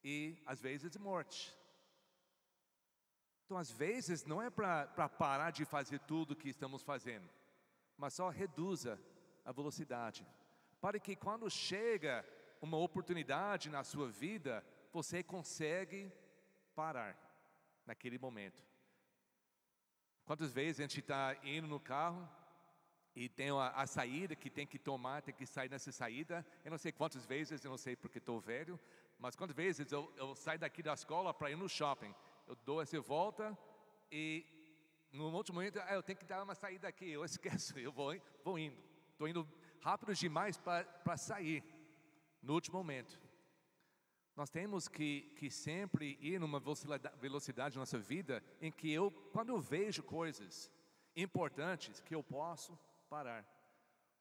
e 0.07 0.37
às 0.45 0.61
vezes 0.61 0.95
morte. 0.97 1.51
Então, 3.43 3.57
às 3.57 3.71
vezes, 3.71 4.23
não 4.23 4.39
é 4.39 4.51
para 4.51 5.09
parar 5.09 5.49
de 5.49 5.65
fazer 5.65 5.99
tudo 6.01 6.31
o 6.31 6.35
que 6.35 6.47
estamos 6.49 6.83
fazendo, 6.83 7.27
mas 7.97 8.13
só 8.13 8.29
reduza 8.29 8.99
a 9.43 9.51
velocidade, 9.51 10.25
para 10.79 10.99
que 10.99 11.15
quando 11.15 11.49
chega 11.49 12.23
uma 12.61 12.77
oportunidade 12.77 13.67
na 13.69 13.83
sua 13.83 14.07
vida, 14.07 14.63
você 14.93 15.23
consegue 15.23 16.11
parar 16.75 17.17
naquele 17.85 18.19
momento. 18.19 18.63
Quantas 20.23 20.51
vezes 20.51 20.79
a 20.79 20.83
gente 20.83 20.99
está 20.99 21.35
indo 21.43 21.67
no 21.67 21.79
carro 21.79 22.27
e 23.15 23.29
tem 23.29 23.49
a, 23.49 23.69
a, 23.69 23.87
saída 23.87 24.35
que 24.35 24.49
tem 24.49 24.67
que 24.67 24.77
tomar, 24.77 25.21
tem 25.21 25.33
que 25.33 25.45
sair 25.45 25.69
nessa 25.69 25.91
saída. 25.91 26.45
Eu 26.63 26.71
não 26.71 26.77
sei 26.77 26.91
quantas 26.91 27.25
vezes, 27.25 27.63
eu 27.63 27.71
não 27.71 27.77
sei 27.77 27.95
porque 27.95 28.17
estou 28.17 28.39
velho, 28.39 28.79
mas 29.17 29.35
quantas 29.35 29.55
vezes 29.55 29.91
eu, 29.91 30.11
eu 30.17 30.35
saio 30.35 30.59
daqui 30.59 30.83
da 30.83 30.93
escola 30.93 31.33
para 31.33 31.51
ir 31.51 31.55
no 31.55 31.69
shopping 31.69 32.13
eu 32.47 32.55
dou 32.63 32.81
essa 32.81 32.99
volta 33.01 33.57
e 34.11 34.45
no 35.11 35.29
último 35.35 35.55
momento, 35.55 35.79
ah, 35.79 35.93
eu 35.93 36.03
tenho 36.03 36.17
que 36.17 36.25
dar 36.25 36.43
uma 36.43 36.55
saída 36.55 36.87
aqui, 36.87 37.09
eu 37.09 37.23
esqueço, 37.23 37.77
eu 37.79 37.91
vou, 37.91 38.13
vou 38.43 38.59
indo. 38.59 38.77
Estou 39.11 39.27
indo 39.27 39.47
rápido 39.81 40.13
demais 40.13 40.57
para 40.57 41.17
sair 41.17 41.63
no 42.41 42.53
último 42.53 42.77
momento. 42.77 43.19
Nós 44.35 44.49
temos 44.49 44.89
que, 44.89 45.33
que 45.37 45.49
sempre 45.49 46.17
ir 46.19 46.39
numa 46.39 46.59
velocidade 46.59 47.75
na 47.75 47.81
nossa 47.81 47.97
vida 47.97 48.43
em 48.61 48.69
que 48.69 48.91
eu, 48.91 49.09
quando 49.31 49.49
eu 49.49 49.59
vejo 49.61 50.03
coisas 50.03 50.69
importantes, 51.15 52.01
que 52.01 52.13
eu 52.13 52.21
posso 52.21 52.77
parar. 53.09 53.47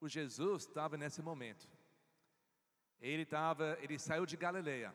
O 0.00 0.08
Jesus 0.08 0.62
estava 0.62 0.96
nesse 0.96 1.20
momento. 1.20 1.68
Ele 3.04 3.24
estava, 3.24 3.76
ele 3.82 3.98
saiu 3.98 4.24
de 4.24 4.34
Galileia. 4.34 4.94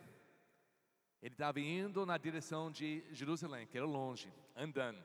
Ele 1.21 1.35
estava 1.35 1.59
indo 1.59 2.07
na 2.07 2.17
direção 2.17 2.71
de 2.71 3.05
Jerusalém, 3.11 3.67
que 3.67 3.77
era 3.77 3.85
longe, 3.85 4.33
andando. 4.55 4.99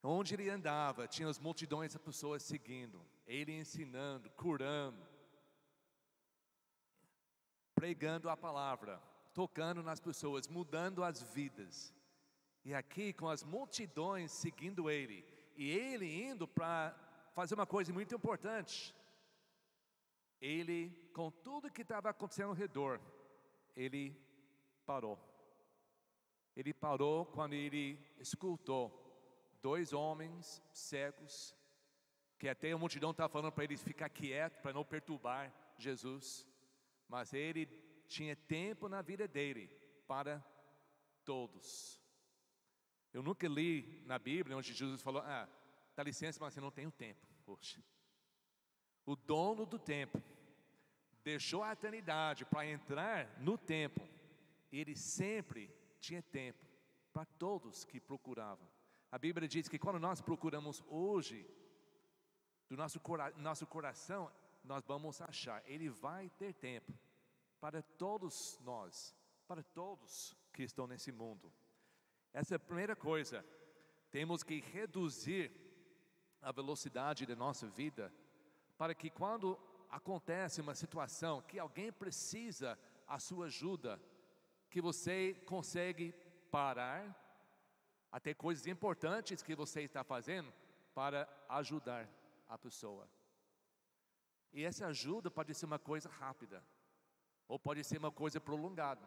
Onde 0.00 0.34
ele 0.34 0.48
andava, 0.48 1.08
tinha 1.08 1.28
as 1.28 1.40
multidões 1.40 1.90
de 1.90 1.98
pessoas 1.98 2.44
seguindo, 2.44 3.04
ele 3.26 3.50
ensinando, 3.50 4.30
curando, 4.30 5.04
pregando 7.74 8.30
a 8.30 8.36
palavra, 8.36 9.02
tocando 9.32 9.82
nas 9.82 9.98
pessoas, 9.98 10.46
mudando 10.46 11.02
as 11.02 11.22
vidas. 11.34 11.92
E 12.64 12.72
aqui 12.72 13.12
com 13.12 13.28
as 13.28 13.42
multidões 13.42 14.30
seguindo 14.30 14.88
ele, 14.88 15.26
e 15.56 15.70
ele 15.70 16.22
indo 16.22 16.46
para 16.46 16.94
fazer 17.34 17.56
uma 17.56 17.66
coisa 17.66 17.92
muito 17.92 18.14
importante. 18.14 18.94
Ele, 20.44 20.90
com 21.14 21.30
tudo 21.30 21.70
que 21.70 21.80
estava 21.80 22.10
acontecendo 22.10 22.50
ao 22.50 22.54
redor, 22.54 23.00
ele 23.74 24.14
parou. 24.84 25.18
Ele 26.54 26.74
parou 26.74 27.24
quando 27.24 27.54
ele 27.54 27.98
escutou 28.18 28.92
dois 29.62 29.94
homens 29.94 30.62
cegos, 30.70 31.56
que 32.38 32.46
até 32.46 32.72
a 32.72 32.76
multidão 32.76 33.12
estava 33.12 33.32
falando 33.32 33.52
para 33.52 33.64
eles 33.64 33.82
ficar 33.82 34.10
quieto, 34.10 34.60
para 34.60 34.74
não 34.74 34.84
perturbar 34.84 35.50
Jesus, 35.78 36.46
mas 37.08 37.32
ele 37.32 37.64
tinha 38.06 38.36
tempo 38.36 38.86
na 38.86 39.00
vida 39.00 39.26
dele 39.26 39.68
para 40.06 40.44
todos. 41.24 41.98
Eu 43.14 43.22
nunca 43.22 43.48
li 43.48 44.02
na 44.04 44.18
Bíblia 44.18 44.58
onde 44.58 44.74
Jesus 44.74 45.00
falou: 45.00 45.22
Ah, 45.22 45.48
dá 45.96 46.02
licença, 46.02 46.38
mas 46.38 46.54
eu 46.54 46.62
não 46.62 46.70
tenho 46.70 46.92
tempo. 46.92 47.26
Poxa. 47.46 47.82
O 49.06 49.16
dono 49.16 49.64
do 49.64 49.78
tempo 49.78 50.33
deixou 51.24 51.62
a 51.62 51.72
eternidade 51.72 52.44
para 52.44 52.66
entrar 52.66 53.40
no 53.40 53.56
tempo. 53.56 54.06
Ele 54.70 54.94
sempre 54.94 55.74
tinha 55.98 56.22
tempo 56.22 56.64
para 57.12 57.24
todos 57.24 57.84
que 57.84 57.98
procuravam. 57.98 58.68
A 59.10 59.18
Bíblia 59.18 59.48
diz 59.48 59.68
que 59.68 59.78
quando 59.78 59.98
nós 59.98 60.20
procuramos 60.20 60.82
hoje, 60.86 61.48
do 62.68 62.76
nosso, 62.76 63.00
cora 63.00 63.32
nosso 63.36 63.66
coração, 63.66 64.30
nós 64.62 64.84
vamos 64.84 65.20
achar. 65.22 65.62
Ele 65.66 65.88
vai 65.88 66.28
ter 66.30 66.52
tempo 66.52 66.92
para 67.60 67.80
todos 67.82 68.58
nós, 68.62 69.16
para 69.46 69.62
todos 69.62 70.36
que 70.52 70.62
estão 70.62 70.86
nesse 70.86 71.10
mundo. 71.10 71.52
Essa 72.32 72.54
é 72.54 72.56
a 72.56 72.60
primeira 72.60 72.96
coisa. 72.96 73.44
Temos 74.10 74.42
que 74.42 74.60
reduzir 74.60 75.52
a 76.42 76.52
velocidade 76.52 77.24
da 77.24 77.36
nossa 77.36 77.66
vida 77.66 78.12
para 78.76 78.94
que 78.94 79.08
quando 79.08 79.58
acontece 79.90 80.60
uma 80.60 80.74
situação 80.74 81.42
que 81.42 81.58
alguém 81.58 81.92
precisa 81.92 82.78
a 83.06 83.18
sua 83.18 83.46
ajuda, 83.46 84.00
que 84.70 84.80
você 84.80 85.34
consegue 85.46 86.12
parar 86.50 87.14
até 88.10 88.32
coisas 88.32 88.66
importantes 88.66 89.42
que 89.42 89.54
você 89.54 89.82
está 89.82 90.04
fazendo 90.04 90.52
para 90.94 91.28
ajudar 91.48 92.08
a 92.48 92.56
pessoa. 92.56 93.08
E 94.52 94.62
essa 94.64 94.86
ajuda 94.86 95.30
pode 95.30 95.52
ser 95.52 95.66
uma 95.66 95.78
coisa 95.78 96.08
rápida 96.08 96.62
ou 97.48 97.58
pode 97.58 97.82
ser 97.82 97.98
uma 97.98 98.12
coisa 98.12 98.40
prolongada. 98.40 99.06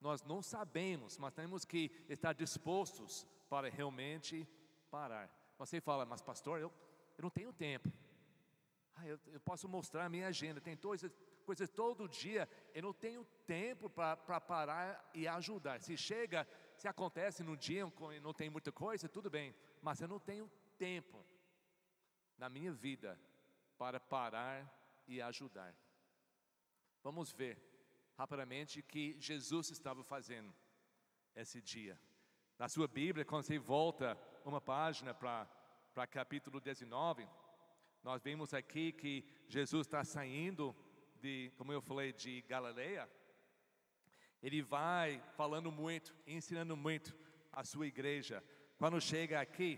Nós 0.00 0.22
não 0.22 0.42
sabemos, 0.42 1.18
mas 1.18 1.34
temos 1.34 1.64
que 1.64 1.90
estar 2.08 2.32
dispostos 2.32 3.26
para 3.48 3.68
realmente 3.68 4.48
parar. 4.90 5.30
Você 5.58 5.80
fala, 5.80 6.04
mas 6.04 6.22
pastor, 6.22 6.58
eu, 6.58 6.72
eu 7.18 7.22
não 7.22 7.30
tenho 7.30 7.52
tempo. 7.52 7.90
Ah, 8.96 9.06
eu, 9.06 9.20
eu 9.26 9.40
posso 9.40 9.68
mostrar 9.68 10.06
a 10.06 10.08
minha 10.08 10.28
agenda, 10.28 10.60
tem 10.60 10.76
coisas, 10.76 11.12
coisas 11.44 11.68
todo 11.68 12.08
dia, 12.08 12.48
eu 12.74 12.82
não 12.82 12.94
tenho 12.94 13.24
tempo 13.46 13.90
para 13.90 14.40
parar 14.40 15.10
e 15.12 15.28
ajudar. 15.28 15.80
Se 15.80 15.96
chega, 15.96 16.48
se 16.76 16.88
acontece 16.88 17.42
no 17.42 17.56
dia, 17.56 17.84
não 18.22 18.32
tem 18.32 18.48
muita 18.48 18.72
coisa, 18.72 19.08
tudo 19.08 19.28
bem, 19.28 19.54
mas 19.82 20.00
eu 20.00 20.08
não 20.08 20.18
tenho 20.18 20.50
tempo 20.78 21.24
na 22.38 22.48
minha 22.48 22.72
vida 22.72 23.20
para 23.76 24.00
parar 24.00 24.66
e 25.06 25.20
ajudar. 25.20 25.74
Vamos 27.02 27.32
ver 27.32 27.58
rapidamente 28.16 28.80
o 28.80 28.82
que 28.82 29.16
Jesus 29.20 29.70
estava 29.70 30.02
fazendo 30.02 30.54
esse 31.34 31.60
dia. 31.60 32.00
Na 32.58 32.68
sua 32.68 32.88
Bíblia, 32.88 33.26
quando 33.26 33.44
você 33.44 33.58
volta 33.58 34.18
uma 34.44 34.60
página 34.60 35.12
para 35.12 36.06
capítulo 36.10 36.60
19, 36.60 37.28
nós 38.06 38.22
vemos 38.22 38.54
aqui 38.54 38.92
que 38.92 39.24
Jesus 39.48 39.84
está 39.84 40.04
saindo 40.04 40.72
de, 41.20 41.50
como 41.56 41.72
eu 41.72 41.80
falei, 41.80 42.12
de 42.12 42.40
Galileia. 42.42 43.10
Ele 44.40 44.62
vai 44.62 45.20
falando 45.36 45.72
muito, 45.72 46.14
ensinando 46.24 46.76
muito 46.76 47.12
a 47.50 47.64
sua 47.64 47.84
igreja. 47.84 48.44
Quando 48.78 49.00
chega 49.00 49.40
aqui, 49.40 49.76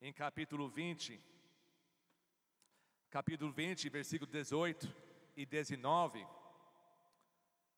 em 0.00 0.12
capítulo 0.12 0.68
20, 0.68 1.22
capítulo 3.08 3.52
20, 3.52 3.88
versículo 3.88 4.28
18 4.28 4.92
e 5.36 5.46
19, 5.46 6.26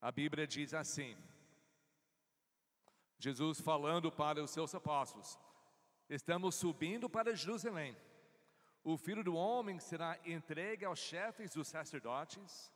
a 0.01 0.11
Bíblia 0.11 0.47
diz 0.47 0.73
assim: 0.73 1.15
Jesus 3.19 3.61
falando 3.61 4.11
para 4.11 4.43
os 4.43 4.51
seus 4.51 4.75
apóstolos: 4.75 5.39
Estamos 6.09 6.55
subindo 6.55 7.11
para 7.11 7.37
Jerusalém. 7.37 7.95
O 8.91 8.97
filho 8.97 9.23
do 9.23 9.35
homem 9.35 9.79
será 9.79 10.19
entregue 10.25 10.83
aos 10.83 10.99
chefes 10.99 11.53
dos 11.53 11.69
sacerdotes 11.69 12.73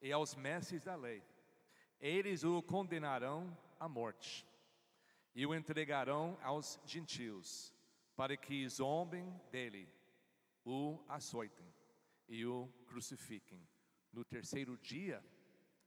e 0.00 0.12
aos 0.12 0.36
mestres 0.36 0.84
da 0.84 0.94
lei. 0.94 1.20
Eles 1.98 2.44
o 2.44 2.62
condenarão 2.62 3.58
à 3.76 3.88
morte 3.88 4.46
e 5.34 5.44
o 5.44 5.52
entregarão 5.52 6.38
aos 6.42 6.78
gentios, 6.84 7.74
para 8.14 8.36
que 8.36 8.68
zombem 8.68 9.28
dele, 9.50 9.92
o 10.64 11.04
açoitem 11.08 11.74
e 12.28 12.46
o 12.46 12.68
crucifiquem 12.86 13.60
no 14.12 14.24
terceiro 14.24 14.78
dia 14.78 15.20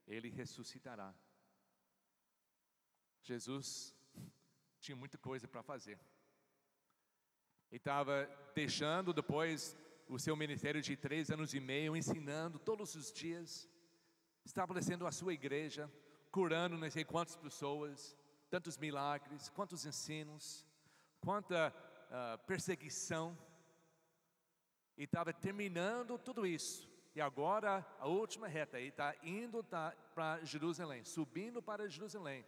ele 0.05 0.27
ressuscitará. 0.27 1.15
Jesus 3.23 3.95
tinha 4.81 4.97
muita 4.97 5.17
coisa 5.17 5.47
para 5.47 5.63
fazer. 5.63 5.97
Ele 7.71 7.77
estava 7.77 8.29
deixando 8.53 9.13
depois 9.13 9.77
o 10.10 10.19
seu 10.19 10.36
ministério 10.36 10.81
de 10.81 10.97
três 10.97 11.31
anos 11.31 11.53
e 11.53 11.60
meio, 11.62 11.95
ensinando 11.95 12.60
todos 12.60 12.95
os 12.95 13.13
dias, 13.13 13.69
estabelecendo 14.43 15.07
a 15.07 15.12
sua 15.12 15.34
igreja, 15.34 15.89
curando 16.29 16.77
não 16.77 16.91
sei 16.91 17.05
quantas 17.05 17.38
pessoas, 17.38 18.17
tantos 18.49 18.77
milagres, 18.77 19.47
quantos 19.47 19.86
ensinos, 19.86 20.67
quanta 21.21 21.73
uh, 22.10 22.45
perseguição. 22.45 23.38
E 24.97 25.05
estava 25.05 25.31
terminando 25.31 26.17
tudo 26.17 26.45
isso. 26.45 26.91
E 27.15 27.21
agora 27.21 27.86
a 27.99 28.07
última 28.07 28.49
reta, 28.49 28.79
ele 28.79 28.89
está 28.89 29.15
indo 29.23 29.63
tá, 29.63 29.95
para 30.13 30.43
Jerusalém, 30.43 31.05
subindo 31.05 31.62
para 31.62 31.88
Jerusalém. 31.88 32.45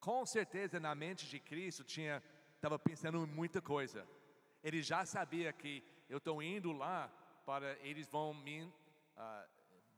Com 0.00 0.26
certeza 0.26 0.80
na 0.80 0.92
mente 0.92 1.28
de 1.28 1.38
Cristo 1.38 1.84
tinha, 1.84 2.20
estava 2.56 2.80
pensando 2.80 3.18
em 3.18 3.26
muita 3.26 3.62
coisa. 3.62 4.04
Ele 4.62 4.82
já 4.82 5.04
sabia 5.06 5.52
que 5.52 5.82
eu 6.08 6.18
estou 6.18 6.42
indo 6.42 6.72
lá 6.72 7.08
para 7.46 7.78
eles 7.78 8.06
vão 8.08 8.34
me, 8.34 8.62
uh, 8.64 9.48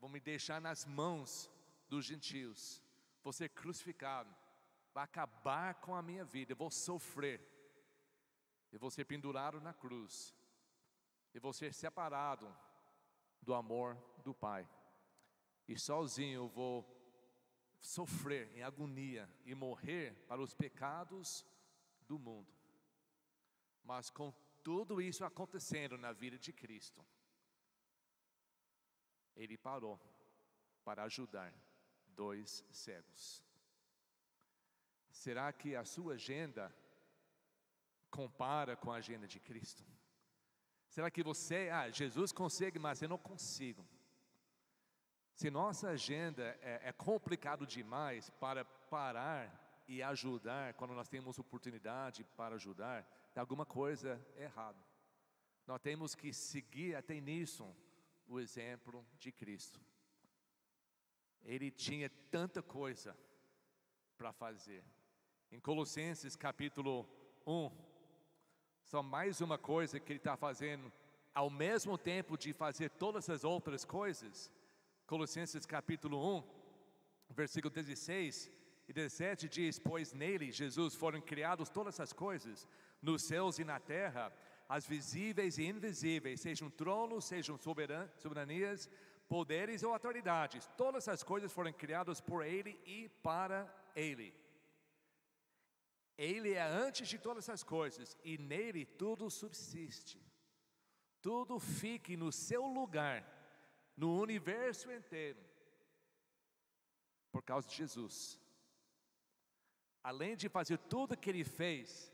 vão 0.00 0.08
me 0.08 0.20
deixar 0.20 0.60
nas 0.60 0.84
mãos 0.84 1.50
dos 1.88 2.04
gentios. 2.04 2.82
Vou 3.22 3.32
ser 3.32 3.48
crucificado, 3.50 4.34
vai 4.92 5.04
acabar 5.04 5.74
com 5.76 5.94
a 5.94 6.02
minha 6.02 6.24
vida, 6.24 6.52
eu 6.52 6.56
vou 6.56 6.70
sofrer. 6.70 7.40
Eu 8.72 8.78
vou 8.78 8.90
ser 8.90 9.04
pendurado 9.04 9.60
na 9.60 9.74
cruz. 9.74 10.34
Eu 11.34 11.40
vou 11.40 11.52
ser 11.52 11.74
separado 11.74 12.54
do 13.42 13.52
amor 13.52 13.96
do 14.24 14.32
Pai. 14.32 14.68
E 15.68 15.78
sozinho 15.78 16.42
eu 16.42 16.48
vou 16.48 16.86
sofrer 17.80 18.50
em 18.56 18.62
agonia 18.62 19.28
e 19.44 19.54
morrer 19.54 20.14
para 20.26 20.40
os 20.40 20.54
pecados 20.54 21.44
do 22.06 22.18
mundo. 22.18 22.50
Mas 23.84 24.08
com 24.08 24.32
tudo 24.62 25.00
isso 25.00 25.24
acontecendo 25.24 25.96
na 25.98 26.12
vida 26.12 26.38
de 26.38 26.52
Cristo, 26.52 27.04
ele 29.34 29.56
parou 29.56 30.00
para 30.84 31.04
ajudar 31.04 31.52
dois 32.06 32.64
cegos. 32.70 33.42
Será 35.10 35.52
que 35.52 35.76
a 35.76 35.84
sua 35.84 36.14
agenda 36.14 36.74
compara 38.10 38.76
com 38.76 38.90
a 38.90 38.96
agenda 38.96 39.26
de 39.26 39.38
Cristo? 39.40 39.84
Será 40.88 41.10
que 41.10 41.22
você, 41.22 41.70
ah, 41.70 41.88
Jesus 41.90 42.32
consegue, 42.32 42.78
mas 42.78 43.00
eu 43.00 43.08
não 43.08 43.18
consigo? 43.18 43.86
Se 45.34 45.50
nossa 45.50 45.88
agenda 45.90 46.58
é, 46.60 46.88
é 46.88 46.92
complicado 46.92 47.66
demais 47.66 48.28
para 48.30 48.64
parar 48.64 49.61
e 49.86 50.02
ajudar 50.02 50.74
quando 50.74 50.94
nós 50.94 51.08
temos 51.08 51.38
oportunidade 51.38 52.24
para 52.36 52.54
ajudar, 52.54 53.04
tem 53.32 53.40
alguma 53.40 53.66
coisa 53.66 54.20
errada. 54.36 54.78
Nós 55.66 55.80
temos 55.80 56.14
que 56.14 56.32
seguir 56.32 56.94
até 56.94 57.20
nisso 57.20 57.74
o 58.26 58.40
exemplo 58.40 59.04
de 59.18 59.30
Cristo. 59.30 59.80
Ele 61.42 61.70
tinha 61.70 62.08
tanta 62.30 62.62
coisa 62.62 63.16
para 64.16 64.32
fazer. 64.32 64.84
Em 65.50 65.60
Colossenses 65.60 66.36
capítulo 66.36 67.06
1, 67.46 67.70
só 68.84 69.02
mais 69.02 69.40
uma 69.40 69.58
coisa 69.58 69.98
que 69.98 70.12
ele 70.12 70.18
está 70.18 70.36
fazendo, 70.36 70.92
ao 71.34 71.50
mesmo 71.50 71.98
tempo 71.98 72.36
de 72.36 72.52
fazer 72.52 72.90
todas 72.90 73.28
as 73.28 73.44
outras 73.44 73.84
coisas. 73.84 74.50
Colossenses 75.06 75.66
capítulo 75.66 76.38
1, 76.38 76.44
versículo 77.30 77.72
16 77.72 78.61
e 78.92 78.94
17 78.94 79.48
diz: 79.48 79.78
Pois 79.78 80.12
nele, 80.12 80.52
Jesus, 80.52 80.94
foram 80.94 81.20
criadas 81.20 81.70
todas 81.70 81.98
as 81.98 82.12
coisas, 82.12 82.68
nos 83.00 83.22
céus 83.22 83.58
e 83.58 83.64
na 83.64 83.80
terra, 83.80 84.30
as 84.68 84.86
visíveis 84.86 85.56
e 85.56 85.64
invisíveis, 85.64 86.42
sejam 86.42 86.68
tronos, 86.68 87.24
sejam 87.24 87.56
soberanias, 87.56 88.90
poderes 89.26 89.82
ou 89.82 89.94
autoridades, 89.94 90.68
todas 90.76 91.08
as 91.08 91.22
coisas 91.22 91.50
foram 91.50 91.72
criadas 91.72 92.20
por 92.20 92.44
Ele 92.44 92.78
e 92.84 93.08
para 93.22 93.60
Ele. 93.96 94.34
Ele 96.18 96.52
é 96.52 96.62
antes 96.62 97.08
de 97.08 97.18
todas 97.18 97.48
as 97.48 97.62
coisas 97.64 98.14
e 98.22 98.36
nele 98.36 98.84
tudo 98.84 99.30
subsiste. 99.30 100.20
Tudo 101.22 101.58
fique 101.58 102.14
no 102.14 102.30
seu 102.30 102.66
lugar, 102.66 103.24
no 103.96 104.20
universo 104.20 104.92
inteiro, 104.92 105.40
por 107.30 107.42
causa 107.42 107.66
de 107.68 107.76
Jesus. 107.76 108.41
Além 110.02 110.36
de 110.36 110.48
fazer 110.48 110.78
tudo 110.78 111.16
que 111.16 111.30
ele 111.30 111.44
fez, 111.44 112.12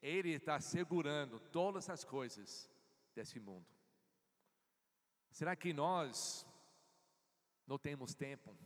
ele 0.00 0.30
está 0.30 0.60
segurando 0.60 1.40
todas 1.40 1.90
as 1.90 2.04
coisas 2.04 2.70
desse 3.14 3.40
mundo. 3.40 3.66
Será 5.30 5.56
que 5.56 5.72
nós 5.72 6.46
não 7.66 7.78
temos 7.78 8.14
tempo? 8.14 8.56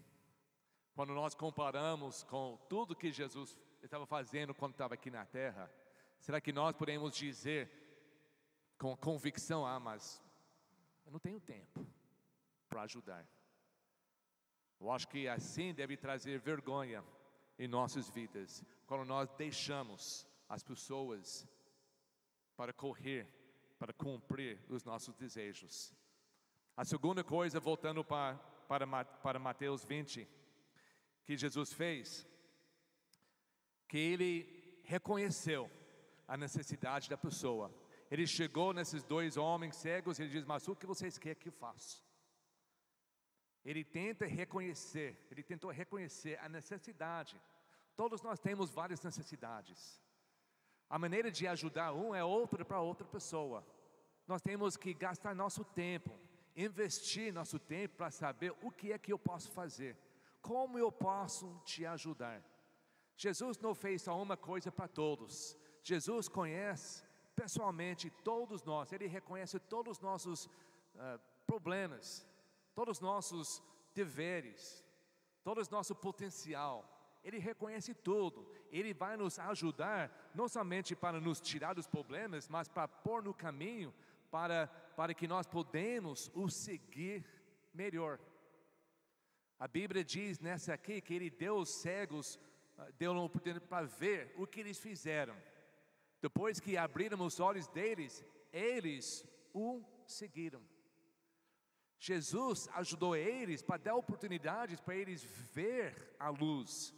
Quando 0.95 1.15
nós 1.15 1.35
comparamos 1.35 2.25
com 2.25 2.59
tudo 2.69 2.97
que 2.97 3.11
Jesus 3.11 3.57
estava 3.83 4.05
fazendo 4.05 4.55
quando 4.55 4.73
estava 4.73 4.95
aqui 4.95 5.11
na 5.11 5.25
terra, 5.25 5.73
será 6.19 6.41
que 6.41 6.53
nós 6.53 6.77
podemos 6.77 7.17
dizer 7.17 7.71
com 8.77 8.97
convicção: 8.97 9.65
ah, 9.65 9.81
mas 9.81 10.23
eu 11.07 11.13
não 11.13 11.21
tenho 11.21 11.41
tempo 11.41 11.87
para 12.69 12.83
ajudar? 12.83 13.27
Eu 14.81 14.91
acho 14.91 15.09
que 15.09 15.27
assim 15.27 15.73
deve 15.73 15.97
trazer 15.97 16.39
vergonha 16.39 17.03
em 17.59 17.67
nossas 17.67 18.09
vidas, 18.09 18.65
quando 18.87 19.05
nós 19.05 19.29
deixamos 19.37 20.27
as 20.49 20.63
pessoas 20.63 21.47
para 22.57 22.73
correr, 22.73 23.27
para 23.79 23.93
cumprir 23.93 24.61
os 24.69 24.85
nossos 24.85 25.15
desejos. 25.17 25.95
A 26.77 26.85
segunda 26.85 27.25
coisa, 27.25 27.59
voltando 27.59 28.05
para, 28.05 28.37
para, 28.69 29.05
para 29.05 29.39
Mateus 29.39 29.85
20, 29.85 30.29
que 31.25 31.37
Jesus 31.37 31.73
fez, 31.73 32.27
que 33.89 33.99
ele 33.99 34.81
reconheceu 34.85 35.71
a 36.27 36.37
necessidade 36.37 37.09
da 37.09 37.17
pessoa. 37.17 37.75
Ele 38.11 38.27
chegou 38.27 38.73
nesses 38.73 39.03
dois 39.03 39.37
homens 39.37 39.77
cegos 39.77 40.19
e 40.19 40.23
ele 40.23 40.31
diz: 40.31 40.45
Mas 40.45 40.67
o 40.69 40.77
que 40.77 40.87
vocês 40.87 41.19
querem 41.19 41.39
que 41.39 41.49
eu 41.49 41.53
faça? 41.53 42.08
Ele 43.65 43.85
tenta 43.85 44.27
reconhecer, 44.27 45.19
ele 45.31 45.43
tentou 45.43 45.71
reconhecer 45.71 46.39
a 46.41 46.49
necessidade. 46.49 47.41
Todos 47.97 48.23
nós 48.23 48.39
temos 48.39 48.71
várias 48.71 49.03
necessidades. 49.03 50.01
A 50.89 50.99
maneira 50.99 51.31
de 51.31 51.47
ajudar 51.47 51.93
um 51.93 52.15
é 52.15 52.25
outra 52.25 52.65
para 52.65 52.81
outra 52.81 53.07
pessoa. 53.07 53.67
Nós 54.27 54.41
temos 54.41 54.77
que 54.77 54.95
gastar 54.95 55.35
nosso 55.35 55.65
tempo, 55.65 56.11
investir 56.57 57.33
nosso 57.33 57.59
tempo 57.59 57.97
para 57.97 58.11
saber 58.11 58.55
o 58.63 58.71
que 58.71 58.93
é 58.93 58.99
que 58.99 59.13
eu 59.13 59.19
posso 59.19 59.51
fazer, 59.51 59.97
como 60.41 60.79
eu 60.79 60.91
posso 60.91 61.61
te 61.65 61.85
ajudar. 61.85 62.43
Jesus 63.17 63.59
não 63.59 63.75
fez 63.75 64.03
só 64.03 64.21
uma 64.21 64.37
coisa 64.37 64.71
para 64.71 64.87
todos. 64.87 65.57
Jesus 65.83 66.29
conhece 66.29 67.03
pessoalmente 67.35 68.11
todos 68.23 68.63
nós, 68.63 68.93
Ele 68.93 69.07
reconhece 69.07 69.59
todos 69.59 69.97
os 69.97 70.01
nossos 70.03 70.47
uh, 70.47 71.21
problemas, 71.47 72.27
todos 72.79 72.99
os 72.99 73.01
nossos 73.01 73.61
deveres, 73.93 74.85
todo 75.43 75.61
o 75.61 75.71
nosso 75.73 75.97
potencial. 75.97 76.77
Ele 77.25 77.37
reconhece 77.37 77.93
tudo. 77.93 78.49
Ele 78.71 78.95
vai 78.95 79.17
nos 79.17 79.37
ajudar, 79.41 80.31
não 80.33 80.49
somente 80.49 80.95
para 80.95 81.21
nos 81.21 81.41
tirar 81.41 81.75
dos 81.75 81.89
problemas, 81.89 82.49
mas 82.49 82.69
para 82.69 82.87
pôr 82.87 83.21
no 83.21 83.35
caminho 83.35 83.93
para, 84.31 84.69
para 84.95 85.13
que 85.13 85.27
nós 85.27 85.45
podemos 85.45 86.31
o 86.37 86.49
seguir 86.49 87.27
melhor. 87.75 88.21
A 89.59 89.67
Bíblia 89.67 90.05
diz 90.05 90.39
nessa 90.39 90.75
aqui 90.75 91.01
que 91.01 91.15
ele 91.15 91.31
deu 91.31 91.57
os 91.57 91.71
cegos, 91.71 92.39
ah, 92.79 92.87
deu 92.97 93.11
uma 93.11 93.25
oportunidade 93.25 93.67
para 93.67 93.87
ver 93.87 94.33
o 94.39 94.47
que 94.47 94.61
eles 94.61 94.79
fizeram. 94.79 95.35
Depois 96.23 96.61
que 96.61 96.77
abriram 96.77 97.21
os 97.27 97.41
olhos 97.41 97.67
deles, 97.67 98.25
eles 98.53 99.27
o 99.53 99.83
seguiram. 100.07 100.63
Jesus 101.99 102.69
ajudou 102.75 103.17
eles 103.17 103.63
para 103.63 103.79
dar 103.79 103.95
oportunidades 103.95 104.81
para 104.81 104.95
eles 104.95 105.25
ver 105.25 106.15
a 106.19 106.29
luz 106.29 106.95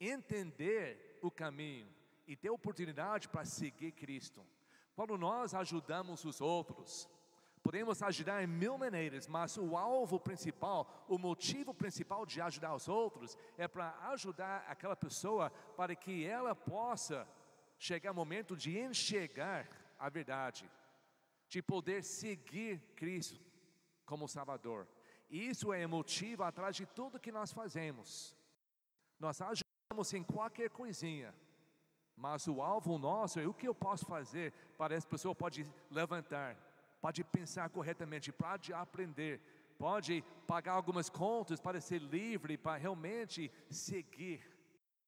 entender 0.00 1.18
o 1.22 1.30
caminho 1.30 1.88
e 2.26 2.36
ter 2.36 2.50
oportunidade 2.50 3.28
para 3.28 3.44
seguir 3.44 3.92
Cristo. 3.92 4.44
Quando 4.94 5.16
nós 5.16 5.54
ajudamos 5.54 6.24
os 6.24 6.40
outros, 6.40 7.08
podemos 7.62 8.02
ajudar 8.02 8.42
em 8.42 8.46
mil 8.46 8.76
maneiras, 8.78 9.26
mas 9.26 9.56
o 9.56 9.76
alvo 9.76 10.18
principal, 10.20 11.04
o 11.08 11.18
motivo 11.18 11.74
principal 11.74 12.24
de 12.26 12.40
ajudar 12.40 12.74
os 12.74 12.88
outros 12.88 13.36
é 13.56 13.66
para 13.66 13.96
ajudar 14.10 14.64
aquela 14.68 14.96
pessoa 14.96 15.50
para 15.76 15.94
que 15.94 16.24
ela 16.24 16.54
possa 16.54 17.26
chegar 17.78 18.10
ao 18.10 18.14
momento 18.14 18.56
de 18.56 18.78
enxergar 18.78 19.68
a 19.98 20.08
verdade, 20.08 20.68
de 21.48 21.62
poder 21.62 22.02
seguir 22.04 22.80
Cristo 22.94 23.48
como 24.08 24.26
Salvador. 24.26 24.88
Isso 25.28 25.72
é 25.72 25.86
motivo 25.86 26.42
atrás 26.42 26.74
de 26.74 26.86
tudo 26.86 27.20
que 27.24 27.30
nós 27.38 27.52
fazemos. 27.52 28.34
Nós 29.20 29.36
ajudamos 29.42 30.14
em 30.14 30.22
qualquer 30.22 30.70
coisinha, 30.70 31.34
mas 32.16 32.48
o 32.48 32.62
alvo 32.62 32.96
nosso 32.96 33.38
é 33.38 33.46
o 33.46 33.52
que 33.52 33.68
eu 33.68 33.74
posso 33.74 34.06
fazer 34.06 34.52
para 34.78 34.94
essa 34.94 35.06
pessoa 35.06 35.34
pode 35.34 35.60
levantar, 35.90 36.56
pode 37.02 37.22
pensar 37.22 37.68
corretamente, 37.68 38.32
pode 38.32 38.72
aprender, 38.72 39.34
pode 39.76 40.24
pagar 40.46 40.72
algumas 40.72 41.10
contas 41.10 41.60
para 41.60 41.80
ser 41.80 42.00
livre, 42.00 42.56
para 42.56 42.78
realmente 42.78 43.52
seguir 43.70 44.40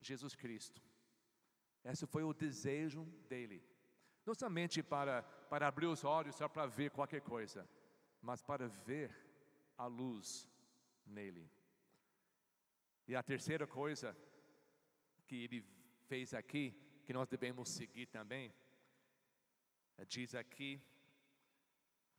Jesus 0.01 0.35
Cristo. 0.35 0.83
Esse 1.83 2.07
foi 2.07 2.23
o 2.23 2.35
desejo 2.35 3.05
dele. 3.31 3.65
Não 4.27 4.35
somente 4.35 4.83
para, 4.83 5.23
para 5.49 5.67
abrir 5.67 5.87
os 5.87 6.05
olhos 6.05 6.37
só 6.37 6.47
para 6.49 6.67
ver 6.67 6.91
qualquer 6.91 7.23
coisa, 7.23 7.67
mas 8.20 8.42
para 8.42 8.68
ver 8.68 9.14
a 9.76 9.87
luz 9.87 10.48
nele. 11.06 11.50
E 13.06 13.16
a 13.16 13.22
terceira 13.22 13.66
coisa 13.66 14.16
que 15.26 15.44
ele 15.44 15.64
fez 16.06 16.35
aqui, 16.35 16.72
que 17.04 17.12
nós 17.12 17.28
devemos 17.28 17.68
seguir 17.68 18.06
também, 18.06 18.52
é, 19.96 20.04
diz 20.04 20.35
aqui, 20.35 20.80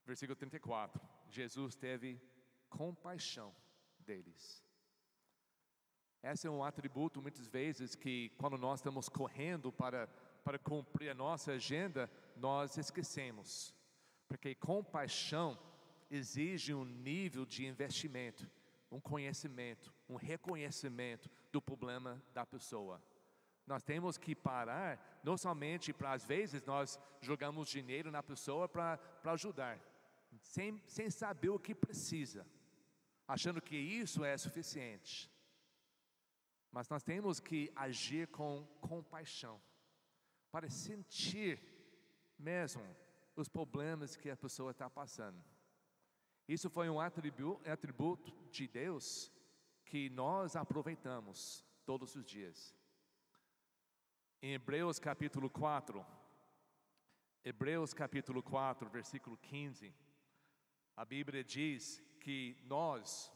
versículo 0.06 0.36
34: 0.36 1.02
Jesus 1.30 1.76
teve 1.76 2.22
compaixão 2.70 3.56
deles. 4.00 4.64
Esse 6.24 6.46
é 6.46 6.52
um 6.52 6.64
atributo 6.64 7.22
muitas 7.22 7.48
vezes 7.48 7.96
que 7.96 8.30
quando 8.38 8.58
nós 8.58 8.80
estamos 8.80 9.10
correndo 9.10 9.72
para, 9.72 10.08
para 10.44 10.60
cumprir 10.60 11.10
a 11.10 11.16
nossa 11.16 11.54
agenda, 11.54 12.10
nós 12.36 12.78
esquecemos. 12.78 13.74
Porque 14.28 14.54
compaixão 14.54 15.58
exige 16.12 16.74
um 16.74 16.84
nível 16.84 17.46
de 17.46 17.66
investimento, 17.66 18.48
um 18.92 19.00
conhecimento, 19.00 19.94
um 20.10 20.16
reconhecimento 20.16 21.30
do 21.52 21.62
problema 21.62 22.22
da 22.34 22.46
pessoa. 22.46 23.02
Nós 23.66 23.82
temos 23.82 24.18
que 24.18 24.36
parar, 24.36 25.22
não 25.24 25.38
somente 25.38 25.94
para 25.94 26.12
às 26.12 26.26
vezes 26.26 26.64
nós 26.66 27.00
jogamos 27.22 27.70
dinheiro 27.70 28.12
na 28.12 28.22
pessoa 28.22 28.68
para 28.68 29.00
ajudar, 29.24 29.80
sem, 30.42 30.82
sem 30.86 31.10
saber 31.10 31.50
o 31.50 31.60
que 31.60 31.74
precisa, 31.74 32.46
achando 33.26 33.62
que 33.62 33.78
isso 33.78 34.26
é 34.26 34.38
suficiente. 34.38 35.32
Mas 36.70 36.90
nós 36.90 37.04
temos 37.04 37.40
que 37.40 37.72
agir 37.76 38.28
com 38.28 38.66
compaixão, 38.82 39.62
para 40.52 40.70
sentir 40.70 41.62
mesmo 42.38 42.84
os 43.36 43.48
problemas 43.48 44.18
que 44.18 44.30
a 44.30 44.36
pessoa 44.36 44.72
está 44.72 44.90
passando. 44.90 45.42
Isso 46.48 46.70
foi 46.70 46.90
um 46.90 47.00
atributo, 47.00 48.34
de 48.52 48.68
Deus 48.68 49.32
que 49.86 50.10
nós 50.10 50.56
aproveitamos 50.56 51.66
todos 51.86 52.16
os 52.16 52.26
dias. 52.26 52.76
Em 54.42 54.54
Hebreus 54.54 55.00
capítulo 55.00 55.50
4, 55.50 56.06
Hebreus 57.44 57.94
capítulo 57.94 58.44
4, 58.44 58.90
versículo 58.90 59.38
15, 59.38 59.94
a 60.96 61.06
Bíblia 61.06 61.44
diz 61.44 62.04
que 62.20 62.58
nós 62.64 63.32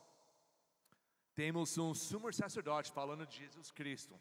temos 1.34 1.78
um 1.78 1.94
sumo 1.94 2.32
sacerdote, 2.32 2.92
falando 2.92 3.26
de 3.26 3.38
Jesus 3.38 3.72
Cristo, 3.72 4.20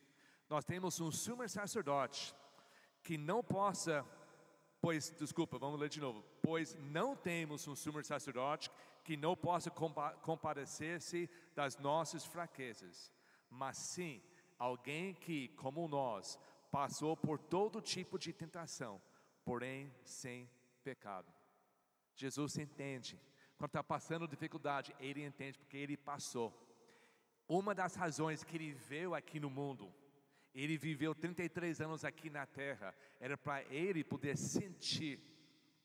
nós 0.49 0.65
temos 0.65 1.01
um 1.01 1.11
sumo 1.11 1.49
sacerdote 1.49 2.35
que 3.03 3.17
não 3.17 3.43
possa, 3.43 4.05
pois, 4.85 5.09
desculpa, 5.19 5.59
vamos 5.59 5.81
ler 5.81 5.89
de 5.89 5.99
novo, 5.99 6.23
pois 6.43 6.75
não 6.75 7.17
temos 7.17 7.67
um 7.67 7.75
sumo 7.75 8.05
sacerdote 8.05 8.71
que 9.03 9.17
não 9.17 9.35
possa 9.35 9.71
compadecer-se 9.71 11.31
das 11.55 11.79
nossas 11.79 12.27
fraquezas, 12.27 13.11
mas 13.49 13.79
sim 13.79 14.23
alguém 14.59 15.15
que, 15.15 15.49
como 15.57 15.89
nós, 15.89 16.39
passou 16.71 17.17
por 17.17 17.39
todo 17.39 17.81
tipo 17.81 18.19
de 18.19 18.31
tentação, 18.31 19.01
porém 19.43 19.91
sem 20.05 20.51
pecado. 20.83 21.33
Jesus 22.15 22.59
entende, 22.59 23.19
quando 23.57 23.71
está 23.71 23.83
passando 23.83 24.29
dificuldade, 24.29 24.95
ele 25.01 25.25
entende 25.25 25.59
porque 25.59 25.79
ele 25.79 25.97
passou. 25.97 26.53
Uma 27.49 27.75
das 27.75 27.95
razões 27.95 28.45
que 28.45 28.55
ele 28.59 28.73
veio 28.75 29.15
aqui 29.15 29.41
no 29.41 29.49
mundo, 29.49 29.91
ele 30.55 30.77
viveu 30.77 31.15
33 31.15 31.81
anos 31.81 32.05
aqui 32.05 32.31
na 32.31 32.47
terra, 32.47 32.95
era 33.19 33.37
para 33.37 33.63
ele 33.65 34.05
poder 34.05 34.37
sentir 34.37 35.21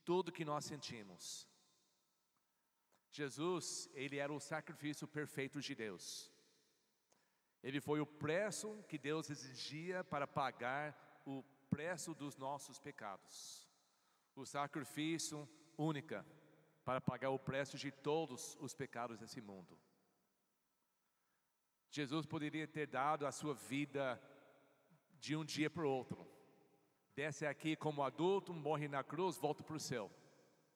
tudo 0.05 0.31
que 0.31 0.45
nós 0.45 0.65
sentimos. 0.65 1.47
Jesus, 3.11 3.89
ele 3.93 4.17
era 4.17 4.31
o 4.31 4.39
sacrifício 4.39 5.07
perfeito 5.07 5.59
de 5.59 5.73
Deus. 5.73 6.31
Ele 7.63 7.81
foi 7.81 7.99
o 7.99 8.05
preço 8.05 8.83
que 8.87 8.97
Deus 8.97 9.29
exigia 9.29 10.03
para 10.03 10.27
pagar 10.27 11.21
o 11.25 11.43
preço 11.69 12.13
dos 12.13 12.37
nossos 12.37 12.79
pecados. 12.79 13.67
O 14.35 14.45
sacrifício 14.45 15.49
única 15.77 16.25
para 16.85 17.01
pagar 17.01 17.31
o 17.31 17.39
preço 17.39 17.77
de 17.77 17.91
todos 17.91 18.55
os 18.59 18.73
pecados 18.73 19.17
desse 19.17 19.41
mundo. 19.41 19.77
Jesus 21.91 22.25
poderia 22.25 22.67
ter 22.67 22.87
dado 22.87 23.25
a 23.25 23.31
sua 23.31 23.53
vida 23.53 24.21
de 25.19 25.35
um 25.35 25.43
dia 25.43 25.69
para 25.69 25.85
o 25.85 25.89
outro. 25.89 26.25
Desce 27.15 27.45
aqui 27.45 27.75
como 27.75 28.03
adulto, 28.03 28.53
morre 28.53 28.87
na 28.87 29.03
cruz, 29.03 29.37
volta 29.37 29.63
para 29.63 29.75
o 29.75 29.79
céu. 29.79 30.09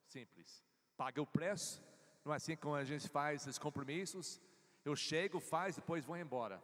Simples. 0.05 0.63
Paga 0.97 1.21
o 1.21 1.27
preço, 1.27 1.81
não 2.23 2.33
é 2.33 2.35
assim 2.35 2.55
como 2.55 2.75
a 2.75 2.83
gente 2.83 3.07
faz 3.09 3.47
os 3.47 3.57
compromissos. 3.57 4.41
Eu 4.83 4.95
chego, 4.95 5.39
faz, 5.39 5.75
depois 5.75 6.05
vou 6.05 6.17
embora. 6.17 6.61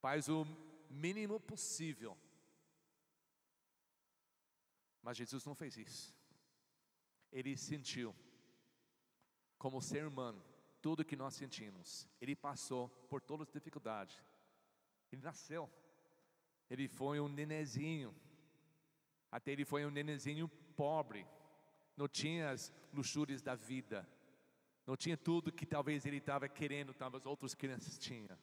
Faz 0.00 0.28
o 0.28 0.44
mínimo 0.90 1.38
possível. 1.38 2.16
Mas 5.00 5.16
Jesus 5.16 5.44
não 5.44 5.54
fez 5.54 5.76
isso. 5.76 6.14
Ele 7.32 7.56
sentiu, 7.56 8.14
como 9.58 9.80
ser 9.80 10.06
humano, 10.06 10.44
tudo 10.80 11.04
que 11.04 11.16
nós 11.16 11.34
sentimos. 11.34 12.08
Ele 12.20 12.34
passou 12.34 12.88
por 13.08 13.20
todas 13.20 13.48
as 13.48 13.54
dificuldades. 13.54 14.20
Ele 15.12 15.22
nasceu. 15.22 15.70
Ele 16.70 16.88
foi 16.88 17.20
um 17.20 17.28
nenezinho. 17.28 18.14
Até 19.30 19.52
ele 19.52 19.64
foi 19.64 19.84
um 19.84 19.90
nenezinho 19.90 20.48
pobre. 20.74 21.26
Não 21.96 22.08
tinha 22.08 22.50
as 22.50 22.72
luxúrias 22.92 23.42
da 23.42 23.54
vida. 23.54 24.08
Não 24.86 24.96
tinha 24.96 25.16
tudo 25.16 25.52
que 25.52 25.66
talvez 25.66 26.06
ele 26.06 26.16
estava 26.16 26.48
querendo, 26.48 26.94
talvez 26.94 27.24
outras 27.26 27.54
crianças 27.54 27.98
tinham. 27.98 28.36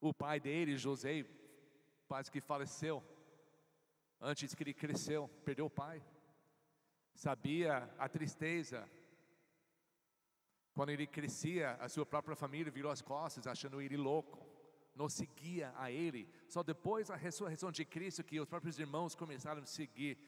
O 0.00 0.12
pai 0.12 0.38
dele, 0.38 0.76
José, 0.76 1.24
quase 2.06 2.30
que 2.30 2.40
faleceu. 2.40 3.02
Antes 4.20 4.54
que 4.54 4.62
ele 4.62 4.74
cresceu, 4.74 5.28
perdeu 5.44 5.66
o 5.66 5.70
pai. 5.70 6.02
Sabia 7.14 7.88
a 7.98 8.08
tristeza. 8.08 8.88
Quando 10.74 10.90
ele 10.90 11.06
crescia, 11.06 11.74
a 11.74 11.88
sua 11.88 12.06
própria 12.06 12.36
família 12.36 12.70
virou 12.70 12.92
as 12.92 13.02
costas, 13.02 13.46
achando 13.46 13.80
ele 13.80 13.96
louco. 13.96 14.47
Não 14.98 15.08
seguia 15.08 15.72
a 15.76 15.90
ele. 15.92 16.28
Só 16.48 16.60
depois 16.62 17.06
da 17.06 17.16
ressurreição 17.16 17.70
de 17.70 17.84
Cristo 17.84 18.24
que 18.24 18.40
os 18.40 18.48
próprios 18.48 18.78
irmãos 18.80 19.14
começaram 19.14 19.62
a 19.62 19.66
seguir 19.66 20.18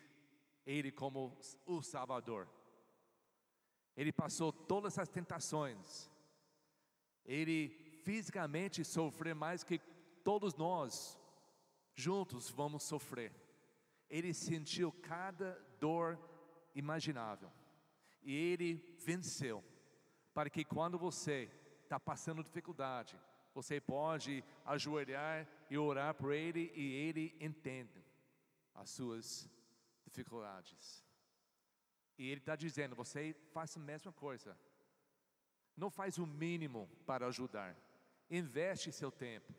ele 0.65 0.93
como 0.93 1.37
o 1.67 1.83
Salvador. 1.83 2.49
Ele 3.97 4.13
passou 4.13 4.53
todas 4.53 4.97
as 4.97 5.09
tentações. 5.09 6.09
Ele 7.25 7.69
fisicamente 8.05 8.85
sofrer 8.85 9.35
mais 9.35 9.65
que 9.65 9.81
todos 10.23 10.55
nós 10.55 11.19
juntos 11.93 12.49
vamos 12.49 12.85
sofrer. 12.85 13.33
Ele 14.09 14.33
sentiu 14.33 14.93
cada 14.93 15.51
dor 15.81 16.19
imaginável 16.75 17.51
e 18.23 18.33
ele 18.35 18.97
venceu, 19.05 19.65
para 20.33 20.51
que 20.51 20.65
quando 20.65 20.99
você 20.99 21.51
está 21.83 21.99
passando 21.99 22.45
dificuldade, 22.45 23.19
você 23.61 23.81
pode 23.81 24.43
ajoelhar 24.65 25.47
e 25.69 25.77
orar 25.77 26.15
por 26.15 26.33
ele 26.33 26.73
e 26.75 26.85
ele 27.07 27.37
entende 27.41 28.03
as 28.75 28.89
suas 28.91 29.49
dificuldades. 30.05 31.05
E 32.19 32.29
ele 32.31 32.41
está 32.41 32.57
dizendo: 32.57 32.95
você 32.95 33.23
faça 33.53 33.79
a 33.79 33.83
mesma 33.83 34.13
coisa, 34.13 34.59
não 35.77 35.91
faz 35.91 36.19
o 36.19 36.27
mínimo 36.27 36.89
para 37.07 37.27
ajudar 37.27 37.77
Investe 38.31 38.93
seu 38.93 39.11
tempo, 39.11 39.53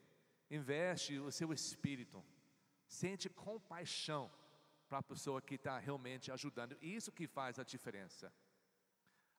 investe 0.49 1.19
o 1.19 1.29
seu 1.29 1.51
espírito, 1.51 2.23
sente 2.87 3.29
compaixão 3.29 4.31
para 4.87 4.99
a 4.99 5.03
pessoa 5.03 5.41
que 5.41 5.55
está 5.55 5.77
realmente 5.77 6.31
ajudando. 6.31 6.77
Isso 6.81 7.11
que 7.11 7.27
faz 7.27 7.59
a 7.59 7.63
diferença. 7.63 8.31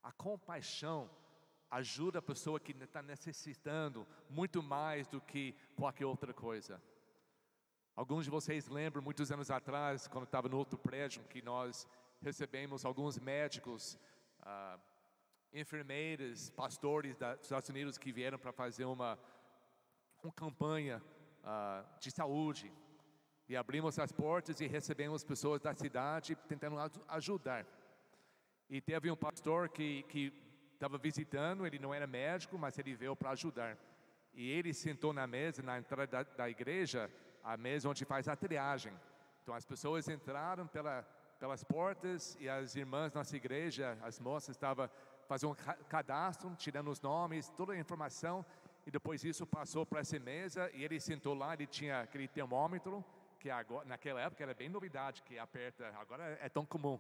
A 0.03 0.12
compaixão 0.12 1.11
ajuda 1.72 2.18
a 2.18 2.22
pessoa 2.22 2.61
que 2.61 2.72
está 2.72 3.02
necessitando 3.02 4.06
muito 4.28 4.62
mais 4.62 5.08
do 5.08 5.22
que 5.22 5.54
qualquer 5.74 6.04
outra 6.04 6.32
coisa. 6.35 6.80
Alguns 7.96 8.26
de 8.26 8.30
vocês 8.30 8.68
lembram, 8.68 9.02
muitos 9.02 9.32
anos 9.32 9.50
atrás, 9.50 10.06
quando 10.06 10.24
estava 10.24 10.50
no 10.50 10.58
outro 10.58 10.78
prédio, 10.78 11.24
que 11.24 11.40
nós 11.40 11.88
recebemos 12.20 12.85
alguns 12.85 13.18
médicos, 13.18 13.98
ah, 14.42 14.78
enfermeiras, 15.52 16.50
pastores 16.50 17.16
dos 17.16 17.40
Estados 17.40 17.68
Unidos 17.70 17.96
que 17.96 18.12
vieram 18.12 18.38
para 18.38 18.52
fazer 18.52 18.85
uma, 18.85 19.18
uma 20.22 20.32
campanha 20.32 21.02
uh, 21.42 21.98
de 21.98 22.11
saúde. 22.11 22.70
E 23.48 23.56
abrimos 23.56 23.98
as 23.98 24.12
portas 24.12 24.61
e 24.61 24.66
recebemos 24.66 25.24
pessoas 25.24 25.61
da 25.61 25.74
cidade 25.74 26.37
tentando 26.48 26.76
ajudar. 27.08 27.66
E 28.68 28.80
teve 28.80 29.11
um 29.11 29.16
pastor 29.16 29.68
que 29.68 30.32
estava 30.83 30.99
visitando, 30.99 31.64
ele 31.64 31.79
não 31.79 31.95
era 31.95 32.09
médico, 32.09 32.59
mas 32.59 32.77
ele 32.77 32.92
veio 32.92 33.14
para 33.14 33.31
ajudar. 33.31 33.79
E 34.35 34.51
ele 34.51 34.75
sentou 34.75 35.12
na 35.12 35.29
mesa, 35.29 35.62
na 35.62 35.79
entrada 35.79 36.07
da, 36.09 36.23
da 36.25 36.51
igreja, 36.51 37.09
a 37.45 37.57
mesa 37.57 37.88
onde 37.88 38.05
faz 38.05 38.27
a 38.27 38.35
triagem. 38.35 38.92
Então 39.42 39.55
as 39.55 39.64
pessoas 39.64 40.09
entraram 40.09 40.66
pela, 40.66 41.03
pelas 41.38 41.62
portas 41.62 42.37
e 42.40 42.49
as 42.49 42.75
irmãs 42.75 43.12
nossa 43.12 43.37
igreja, 43.37 43.97
as 44.03 44.18
moças 44.18 44.57
estavam 44.57 44.90
fazer 45.29 45.47
um 45.47 45.55
cadastro, 45.88 46.53
tirando 46.57 46.90
os 46.90 47.01
nomes, 47.01 47.49
toda 47.51 47.75
a 47.75 47.79
informação, 47.79 48.45
e 48.85 48.90
depois 48.90 49.23
isso 49.23 49.47
passou 49.47 49.87
para 49.87 50.01
essa 50.01 50.18
mesa, 50.18 50.68
e 50.75 50.83
ele 50.83 50.99
sentou 50.99 51.33
lá, 51.33 51.55
ele 51.55 51.68
tinha 51.68 52.01
aquele 52.01 52.27
termômetro, 52.27 53.05
que 53.38 53.49
agora, 53.49 53.85
naquela 53.87 54.21
época 54.21 54.42
era 54.42 54.53
bem 54.53 54.68
novidade, 54.68 55.23
que 55.23 55.38
aperta, 55.38 55.95
agora 55.97 56.37
é 56.42 56.49
tão 56.49 56.66
comum, 56.66 56.99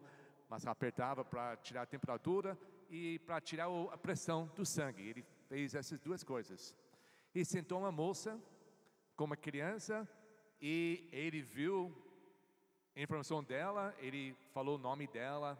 mas 0.48 0.66
apertava 0.68 1.24
para 1.24 1.56
tirar 1.56 1.82
a 1.82 1.86
temperatura 1.86 2.56
e 2.92 3.18
para 3.20 3.40
tirar 3.40 3.68
a 3.90 3.96
pressão 3.96 4.52
do 4.54 4.66
sangue. 4.66 5.02
Ele 5.08 5.24
fez 5.48 5.74
essas 5.74 5.98
duas 5.98 6.22
coisas. 6.22 6.76
E 7.34 7.42
sentou 7.42 7.78
uma 7.78 7.90
moça 7.90 8.38
com 9.16 9.24
uma 9.24 9.36
criança 9.36 10.06
e 10.60 11.08
ele 11.10 11.40
viu 11.40 11.96
a 12.94 13.00
informação 13.00 13.42
dela, 13.42 13.96
ele 13.98 14.36
falou 14.52 14.76
o 14.76 14.78
nome 14.78 15.06
dela, 15.06 15.58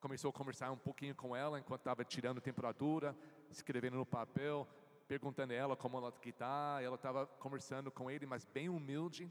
começou 0.00 0.30
a 0.30 0.32
conversar 0.32 0.70
um 0.70 0.78
pouquinho 0.78 1.16
com 1.16 1.34
ela 1.34 1.58
enquanto 1.58 1.80
estava 1.80 2.04
tirando 2.04 2.40
temperatura, 2.40 3.16
escrevendo 3.50 3.96
no 3.96 4.06
papel, 4.06 4.68
perguntando 5.08 5.52
a 5.52 5.56
ela 5.56 5.76
como 5.76 5.96
ela 5.96 6.14
está. 6.24 6.78
Ela 6.80 6.94
estava 6.94 7.26
conversando 7.26 7.90
com 7.90 8.08
ele, 8.08 8.26
mas 8.26 8.44
bem 8.44 8.68
humilde. 8.68 9.28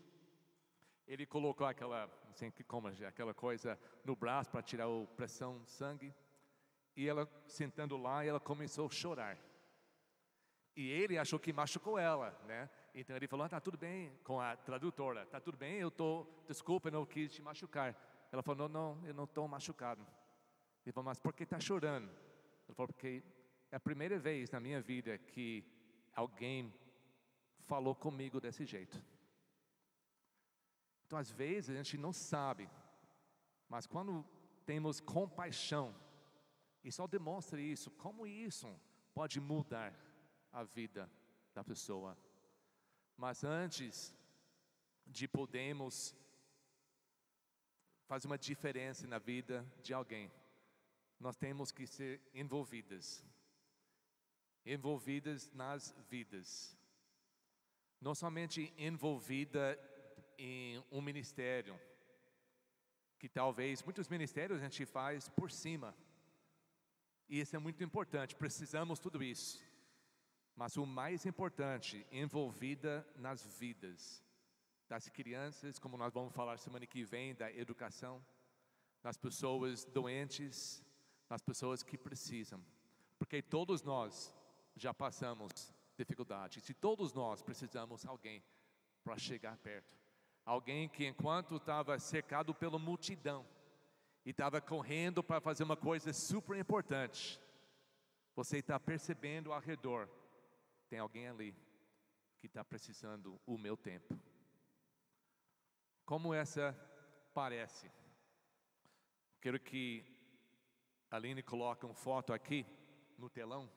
Ele 1.08 1.26
colocou 1.26 1.66
aquela, 1.66 2.08
não 2.26 2.34
sei 2.34 2.52
como, 2.68 2.90
aquela 2.90 3.34
coisa 3.34 3.80
no 4.04 4.14
braço 4.14 4.52
para 4.52 4.62
tirar 4.62 4.88
a 4.88 5.08
pressão 5.16 5.62
sangue. 5.66 6.14
E 6.96 7.08
ela 7.08 7.28
sentando 7.48 7.98
lá, 7.98 8.24
ela 8.24 8.40
começou 8.40 8.88
a 8.88 8.92
chorar. 8.92 9.38
E 10.76 10.90
ele 10.90 11.18
achou 11.18 11.40
que 11.40 11.54
machucou 11.54 11.98
ela, 11.98 12.32
né? 12.46 12.70
Então 12.94 13.16
ele 13.16 13.28
falou: 13.28 13.46
ah, 13.46 13.50
"Tá 13.50 13.60
tudo 13.60 13.78
bem", 13.78 14.12
com 14.24 14.40
a 14.40 14.56
tradutora. 14.56 15.26
"Tá 15.26 15.40
tudo 15.40 15.58
bem, 15.58 15.76
eu 15.76 15.92
tô, 15.92 16.28
desculpa, 16.48 16.88
eu 16.88 16.94
não 16.94 17.06
quis 17.06 17.34
te 17.34 17.42
machucar". 17.42 17.96
Ela 18.32 18.42
falou: 18.44 18.68
"Não, 18.68 18.96
não, 18.96 19.08
eu 19.08 19.14
não 19.14 19.24
estou 19.26 19.48
machucado". 19.48 20.06
Ele 20.86 20.92
falou, 20.92 21.06
mas 21.06 21.20
por 21.20 21.34
que 21.34 21.44
está 21.44 21.60
chorando? 21.60 22.10
Ele 22.10 22.76
falou, 22.76 22.88
porque 22.88 23.24
é 23.72 23.76
a 23.76 23.80
primeira 23.80 24.20
vez 24.20 24.50
na 24.52 24.60
minha 24.60 24.82
vida 24.82 25.18
que 25.18 25.64
alguém 26.14 26.74
falou 27.66 27.96
comigo 27.96 28.42
desse 28.42 28.66
jeito. 28.66 29.02
Então, 31.06 31.18
às 31.18 31.32
vezes, 31.32 31.70
a 31.70 31.76
gente 31.76 31.98
não 31.98 32.12
sabe, 32.12 32.70
mas 33.70 33.88
quando 33.88 34.26
temos 34.66 35.00
compaixão, 35.00 35.96
e 36.84 36.92
só 36.92 37.08
demonstra 37.08 37.62
isso, 37.62 37.90
como 37.92 38.28
isso 38.28 38.68
pode 39.14 39.40
mudar 39.40 39.94
a 40.52 40.64
vida 40.64 41.10
da 41.54 41.64
pessoa. 41.64 42.18
Mas 43.16 43.44
antes 43.44 44.14
de 45.06 45.28
podermos 45.28 46.16
fazer 48.06 48.28
uma 48.28 48.38
diferença 48.38 49.08
na 49.08 49.20
vida 49.20 49.66
de 49.82 49.94
alguém, 49.94 50.32
nós 51.20 51.38
temos 51.38 51.72
que 51.72 51.88
ser 51.88 52.22
envolvidas 52.34 53.24
envolvidas 54.66 55.50
nas 55.54 55.94
vidas. 56.10 56.78
Não 58.00 58.16
somente 58.16 58.74
envolvida 58.78 59.80
em 60.38 60.84
um 60.92 61.02
ministério, 61.02 61.80
que 63.20 63.30
talvez 63.30 63.82
muitos 63.84 64.08
ministérios 64.08 64.60
a 64.60 64.64
gente 64.64 64.86
faz 64.86 65.30
por 65.30 65.52
cima. 65.52 65.96
E 67.28 67.40
isso 67.40 67.56
é 67.56 67.60
muito 67.60 67.84
importante, 67.84 68.36
precisamos 68.36 69.00
tudo 69.00 69.24
isso. 69.24 69.62
Mas 70.56 70.78
o 70.78 70.86
mais 70.86 71.26
importante, 71.26 72.06
envolvida 72.12 73.08
nas 73.16 73.44
vidas 73.58 74.24
das 74.88 75.10
crianças, 75.10 75.80
como 75.80 75.98
nós 75.98 76.14
vamos 76.14 76.34
falar 76.34 76.58
semana 76.58 76.86
que 76.86 77.04
vem, 77.04 77.34
da 77.34 77.52
educação, 77.52 78.24
das 79.02 79.18
pessoas 79.18 79.84
doentes, 79.86 80.86
nas 81.30 81.42
pessoas 81.42 81.82
que 81.82 81.98
precisam. 81.98 82.64
Porque 83.18 83.42
todos 83.42 83.82
nós 83.82 84.36
já 84.76 84.94
passamos 84.94 85.74
dificuldades 85.98 86.70
e 86.70 86.74
todos 86.74 87.14
nós 87.14 87.42
precisamos 87.42 88.02
de 88.02 88.08
alguém 88.08 88.44
para 89.04 89.18
chegar 89.18 89.58
perto. 89.58 89.98
Alguém 90.46 90.90
que 90.90 91.08
enquanto 91.08 91.56
estava 91.56 91.98
cercado 92.00 92.54
pela 92.54 92.78
multidão 92.78 93.46
e 94.26 94.30
estava 94.30 94.62
correndo 94.62 95.24
para 95.24 95.42
fazer 95.42 95.64
uma 95.64 95.76
coisa 95.76 96.14
super 96.14 96.58
importante, 96.58 97.40
você 98.36 98.58
está 98.58 98.80
percebendo 98.80 99.52
ao 99.52 99.60
redor, 99.60 100.10
tem 100.90 101.00
alguém 101.00 101.28
ali 101.28 101.56
que 102.40 102.48
está 102.48 102.64
precisando 102.64 103.40
o 103.46 103.58
meu 103.58 103.78
tempo. 103.78 104.18
Como 106.06 106.34
essa 106.34 106.76
parece? 107.34 107.92
Quero 109.40 109.60
que 109.60 110.06
a 111.10 111.16
Aline 111.16 111.44
coloque 111.44 111.86
uma 111.86 111.94
foto 111.94 112.34
aqui 112.34 112.66
no 113.18 113.30
telão. 113.30 113.70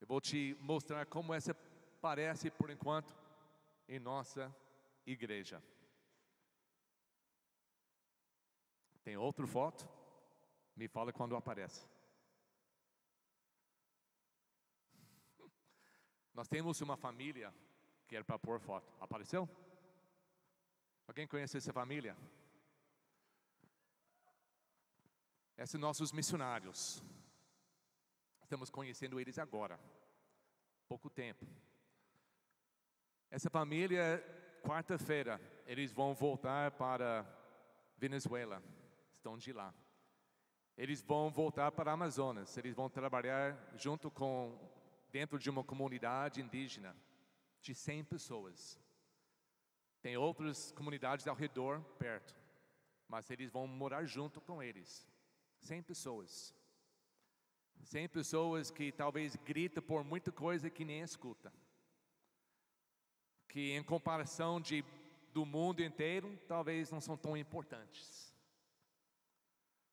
Eu 0.00 0.06
vou 0.06 0.20
te 0.20 0.56
mostrar 0.60 1.06
como 1.06 1.34
essa 1.34 1.54
parece 2.00 2.50
por 2.50 2.70
enquanto 2.70 3.16
em 3.88 3.98
nossa 3.98 4.54
igreja. 5.04 5.62
Tem 9.08 9.16
outra 9.16 9.46
foto? 9.46 9.88
Me 10.76 10.86
fala 10.86 11.14
quando 11.14 11.34
aparece. 11.34 11.88
Nós 16.34 16.46
temos 16.46 16.78
uma 16.82 16.94
família 16.94 17.54
que 18.06 18.14
era 18.14 18.22
para 18.22 18.38
pôr 18.38 18.60
foto. 18.60 18.92
Apareceu? 19.00 19.48
Alguém 21.06 21.26
conhece 21.26 21.56
essa 21.56 21.72
família? 21.72 22.14
Esses 25.56 25.80
nossos 25.80 26.12
missionários. 26.12 27.02
Estamos 28.42 28.68
conhecendo 28.68 29.18
eles 29.18 29.38
agora, 29.38 29.80
pouco 30.86 31.08
tempo. 31.08 31.46
Essa 33.30 33.48
família, 33.48 34.22
quarta-feira, 34.62 35.40
eles 35.64 35.94
vão 35.94 36.12
voltar 36.12 36.72
para 36.72 37.24
Venezuela, 37.96 38.62
estão 39.28 39.36
de 39.36 39.52
lá. 39.52 39.74
Eles 40.76 41.02
vão 41.02 41.30
voltar 41.30 41.70
para 41.72 41.92
Amazonas, 41.92 42.56
eles 42.56 42.74
vão 42.74 42.88
trabalhar 42.88 43.58
junto 43.76 44.10
com, 44.10 44.56
dentro 45.10 45.38
de 45.38 45.50
uma 45.50 45.62
comunidade 45.64 46.40
indígena 46.40 46.96
de 47.60 47.74
100 47.74 48.04
pessoas. 48.04 48.80
Tem 50.00 50.16
outras 50.16 50.72
comunidades 50.72 51.26
ao 51.26 51.34
redor, 51.34 51.82
perto, 51.98 52.34
mas 53.08 53.30
eles 53.30 53.50
vão 53.50 53.66
morar 53.66 54.04
junto 54.04 54.40
com 54.40 54.62
eles. 54.62 55.06
100 55.58 55.82
pessoas. 55.82 56.54
100 57.82 58.08
pessoas 58.08 58.70
que 58.70 58.92
talvez 58.92 59.36
gritam 59.36 59.82
por 59.82 60.04
muita 60.04 60.30
coisa 60.30 60.70
que 60.70 60.84
nem 60.84 61.00
escuta. 61.00 61.52
Que 63.48 63.72
em 63.72 63.82
comparação 63.82 64.60
de, 64.60 64.84
do 65.32 65.44
mundo 65.44 65.82
inteiro, 65.82 66.38
talvez 66.46 66.90
não 66.90 67.00
são 67.00 67.16
tão 67.16 67.36
importantes. 67.36 68.27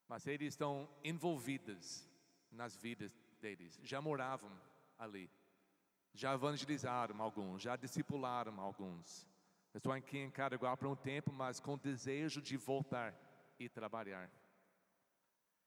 Mas 0.07 0.27
eles 0.27 0.49
estão 0.49 0.89
envolvidos 1.03 2.07
nas 2.51 2.75
vidas 2.75 3.11
deles. 3.39 3.79
Já 3.83 4.01
moravam 4.01 4.51
ali. 4.97 5.29
Já 6.13 6.33
evangelizaram 6.33 7.21
alguns, 7.21 7.61
já 7.61 7.75
discipularam 7.75 8.59
alguns. 8.59 9.27
Estou 9.73 9.91
aqui 9.91 10.17
em 10.17 10.31
Caraguá 10.31 10.77
por 10.77 10.87
um 10.87 10.95
tempo, 10.95 11.31
mas 11.33 11.59
com 11.59 11.77
desejo 11.77 12.41
de 12.41 12.55
voltar 12.55 13.13
e 13.59 13.67
trabalhar. 13.67 14.31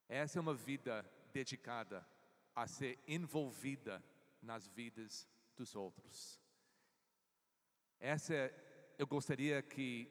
Essa 0.08 0.38
é 0.38 0.40
uma 0.40 0.54
vida 0.54 1.04
dedicada 1.32 2.06
a 2.54 2.66
ser 2.66 2.98
envolvida 3.06 4.02
nas 4.40 4.66
vidas 4.66 5.28
dos 5.54 5.76
outros. 5.76 6.40
Essa 8.00 8.50
eu 8.96 9.06
gostaria 9.06 9.60
que 9.62 10.10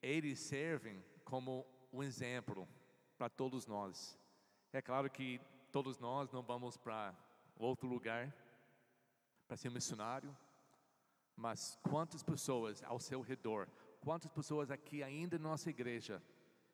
eles 0.00 0.38
servem 0.38 1.04
como 1.24 1.66
um 1.92 2.02
exemplo 2.02 2.66
para 3.16 3.28
todos 3.28 3.66
nós. 3.66 4.18
É 4.72 4.82
claro 4.82 5.10
que 5.10 5.40
todos 5.72 5.98
nós 5.98 6.30
não 6.30 6.42
vamos 6.42 6.76
para 6.76 7.14
outro 7.56 7.88
lugar 7.88 8.32
para 9.46 9.56
ser 9.56 9.70
missionário, 9.70 10.36
mas 11.34 11.78
quantas 11.82 12.22
pessoas 12.22 12.82
ao 12.82 12.98
seu 12.98 13.20
redor, 13.20 13.68
quantas 14.00 14.30
pessoas 14.30 14.70
aqui 14.70 15.02
ainda 15.02 15.38
na 15.38 15.50
nossa 15.50 15.70
igreja 15.70 16.22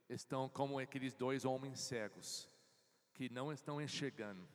estão 0.09 0.48
como 0.48 0.78
aqueles 0.78 1.14
dois 1.14 1.44
homens 1.44 1.81
cegos 1.81 2.48
que 3.14 3.28
não 3.28 3.52
estão 3.52 3.81
enxergando, 3.81 4.48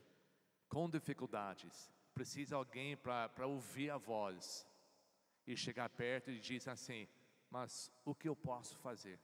com 0.67 0.89
dificuldades, 0.89 1.91
precisa 2.13 2.55
alguém 2.55 2.97
para 2.97 3.45
ouvir 3.45 3.89
a 3.89 3.97
voz 3.97 4.67
e 5.45 5.55
chegar 5.55 5.89
perto 5.89 6.31
e 6.31 6.39
diz 6.39 6.67
assim: 6.67 7.07
Mas 7.49 7.91
o 8.03 8.15
que 8.15 8.27
eu 8.27 8.35
posso 8.35 8.77
fazer? 8.79 9.19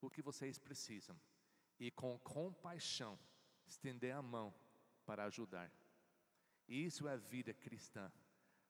O 0.00 0.10
que 0.10 0.22
vocês 0.22 0.58
precisam? 0.58 1.16
E 1.78 1.90
com 1.90 2.18
compaixão, 2.18 3.18
estender 3.66 4.14
a 4.14 4.22
mão 4.22 4.54
para 5.04 5.24
ajudar. 5.24 5.70
Isso 6.68 7.06
é 7.08 7.12
a 7.12 7.16
vida 7.16 7.52
cristã. 7.52 8.10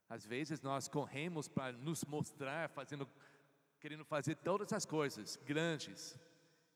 Às 0.08 0.24
vezes 0.24 0.60
nós 0.60 0.88
corremos 0.88 1.48
para 1.48 1.72
nos 1.72 2.04
mostrar, 2.04 2.68
fazendo, 2.70 3.08
querendo 3.80 4.04
fazer 4.04 4.36
todas 4.36 4.72
as 4.72 4.84
coisas 4.84 5.36
grandes, 5.36 6.18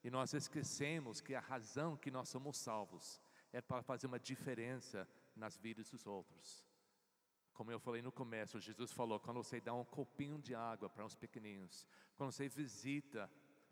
e 0.03 0.11
nós 0.11 0.33
esquecemos 0.33 1.21
que 1.21 1.35
a 1.35 1.41
razão 1.41 1.97
que 1.97 2.11
nós 2.11 2.29
somos 2.29 2.57
salvos 2.57 3.21
é 3.53 3.61
para 3.61 3.83
fazer 3.83 4.07
uma 4.07 4.19
diferença 4.19 5.09
nas 5.35 5.57
vidas 5.57 5.91
dos 5.91 6.07
outros. 6.07 6.65
Como 7.53 7.73
eu 7.73 7.81
falei 7.81 8.01
no 8.01 8.13
começo, 8.13 8.61
Jesus 8.61 8.93
falou: 8.93 9.19
quando 9.19 9.43
você 9.43 9.61
dá 9.61 9.75
um 9.75 9.85
copinho 9.85 10.39
de 10.39 10.55
água 10.55 10.89
para 10.89 11.05
uns 11.05 11.17
pequeninos, 11.17 11.87
quando 12.17 12.31
você 12.31 12.49
visita 12.49 13.29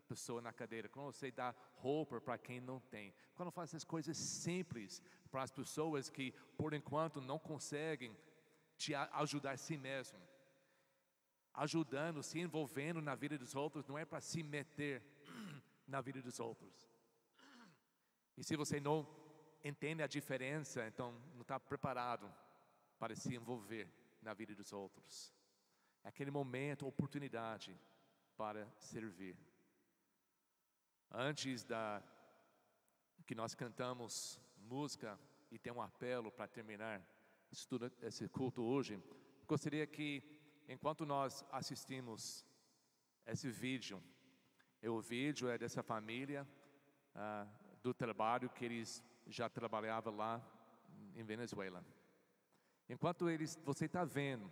pessoa 0.07 0.41
na 0.41 0.53
cadeira, 0.53 0.89
quando 0.89 1.11
você 1.13 1.29
dá 1.31 1.53
roupa 1.75 2.19
para 2.21 2.37
quem 2.37 2.59
não 2.59 2.79
tem, 2.79 3.13
quando 3.35 3.51
faz 3.51 3.69
essas 3.69 3.83
coisas 3.83 4.17
simples 4.17 5.01
para 5.29 5.43
as 5.43 5.51
pessoas 5.51 6.09
que 6.09 6.31
por 6.57 6.73
enquanto 6.73 7.21
não 7.21 7.37
conseguem 7.37 8.15
te 8.77 8.95
ajudar 8.95 9.51
a 9.51 9.57
si 9.57 9.77
mesmo. 9.77 10.19
Ajudando, 11.53 12.23
se 12.23 12.39
envolvendo 12.39 13.01
na 13.01 13.15
vida 13.15 13.37
dos 13.37 13.55
outros, 13.55 13.85
não 13.87 13.97
é 13.97 14.05
para 14.05 14.21
se 14.21 14.41
meter 14.43 15.03
na 15.87 16.01
vida 16.01 16.21
dos 16.21 16.39
outros. 16.39 16.75
E 18.37 18.43
se 18.43 18.55
você 18.55 18.79
não 18.79 19.07
entende 19.63 20.03
a 20.03 20.07
diferença, 20.07 20.85
então 20.87 21.11
não 21.33 21.41
está 21.41 21.59
preparado 21.59 22.31
para 22.99 23.15
se 23.15 23.35
envolver 23.35 23.91
na 24.21 24.33
vida 24.33 24.53
dos 24.55 24.71
outros. 24.71 25.33
É 26.03 26.09
aquele 26.09 26.31
momento, 26.31 26.87
oportunidade 26.87 27.75
para 28.37 28.69
servir. 28.77 29.35
Antes 31.11 31.63
da 31.63 32.03
que 33.25 33.35
nós 33.35 33.53
cantamos 33.53 34.39
música 34.57 35.19
e 35.51 35.57
tem 35.59 35.71
um 35.71 35.81
apelo 35.81 36.31
para 36.31 36.47
terminar, 36.47 37.05
esse 38.01 38.27
culto 38.29 38.61
hoje, 38.61 39.01
gostaria 39.45 39.85
que, 39.85 40.23
enquanto 40.67 41.05
nós 41.05 41.45
assistimos 41.51 42.45
esse 43.25 43.49
vídeo, 43.49 44.01
o 44.83 45.01
vídeo 45.01 45.49
é 45.49 45.57
dessa 45.57 45.81
família, 45.83 46.47
ah, 47.15 47.47
do 47.81 47.93
trabalho 47.93 48.49
que 48.49 48.63
eles 48.63 49.03
já 49.25 49.49
trabalhavam 49.49 50.15
lá 50.15 50.41
em 51.15 51.23
Venezuela. 51.23 51.83
Enquanto 52.87 53.29
eles, 53.29 53.57
você 53.65 53.85
está 53.85 54.05
vendo 54.05 54.51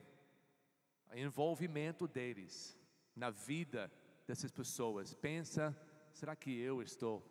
o 1.09 1.15
envolvimento 1.15 2.07
deles 2.07 2.77
na 3.15 3.29
vida 3.29 3.91
dessas 4.25 4.51
pessoas, 4.51 5.13
pensa: 5.13 5.75
será 6.15 6.35
que 6.35 6.57
eu 6.57 6.81
estou 6.81 7.23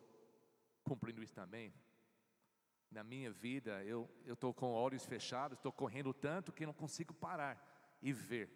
cumprindo 0.83 1.23
isso 1.23 1.35
também? 1.35 1.73
Na 2.91 3.03
minha 3.03 3.33
vida, 3.33 3.83
eu 3.85 4.09
estou 4.27 4.53
com 4.53 4.73
olhos 4.73 5.05
fechados, 5.05 5.59
estou 5.59 5.73
correndo 5.73 6.13
tanto 6.13 6.53
que 6.53 6.67
não 6.67 6.73
consigo 6.73 7.13
parar 7.13 7.57
e 8.01 8.13
ver. 8.13 8.49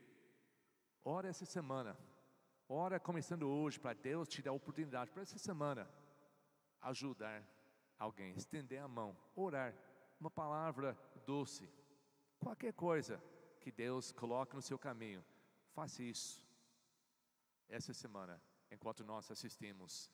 Ora 1.05 1.29
essa 1.29 1.47
semana, 1.47 1.97
ora 2.69 3.01
começando 3.01 3.49
hoje, 3.49 3.81
para 3.81 3.95
Deus 3.95 4.29
te 4.29 4.43
dar 4.43 4.51
a 4.51 4.55
oportunidade 4.55 5.11
para 5.11 5.23
essa 5.23 5.39
semana 5.39 5.91
ajudar 6.83 7.43
alguém, 7.99 8.35
estender 8.37 8.81
a 8.81 8.87
mão, 8.87 9.17
orar, 9.35 9.75
uma 10.21 10.31
palavra 10.31 10.97
doce, 11.27 11.69
qualquer 12.39 12.73
coisa 12.75 13.21
que 13.61 13.73
Deus 13.73 14.13
coloque 14.13 14.55
no 14.55 14.63
seu 14.63 14.79
caminho, 14.79 15.25
faça 15.73 16.03
isso 16.03 16.47
essa 17.69 17.93
semana, 17.93 18.41
enquanto 18.71 19.03
nós 19.05 19.31
assistimos 19.31 20.07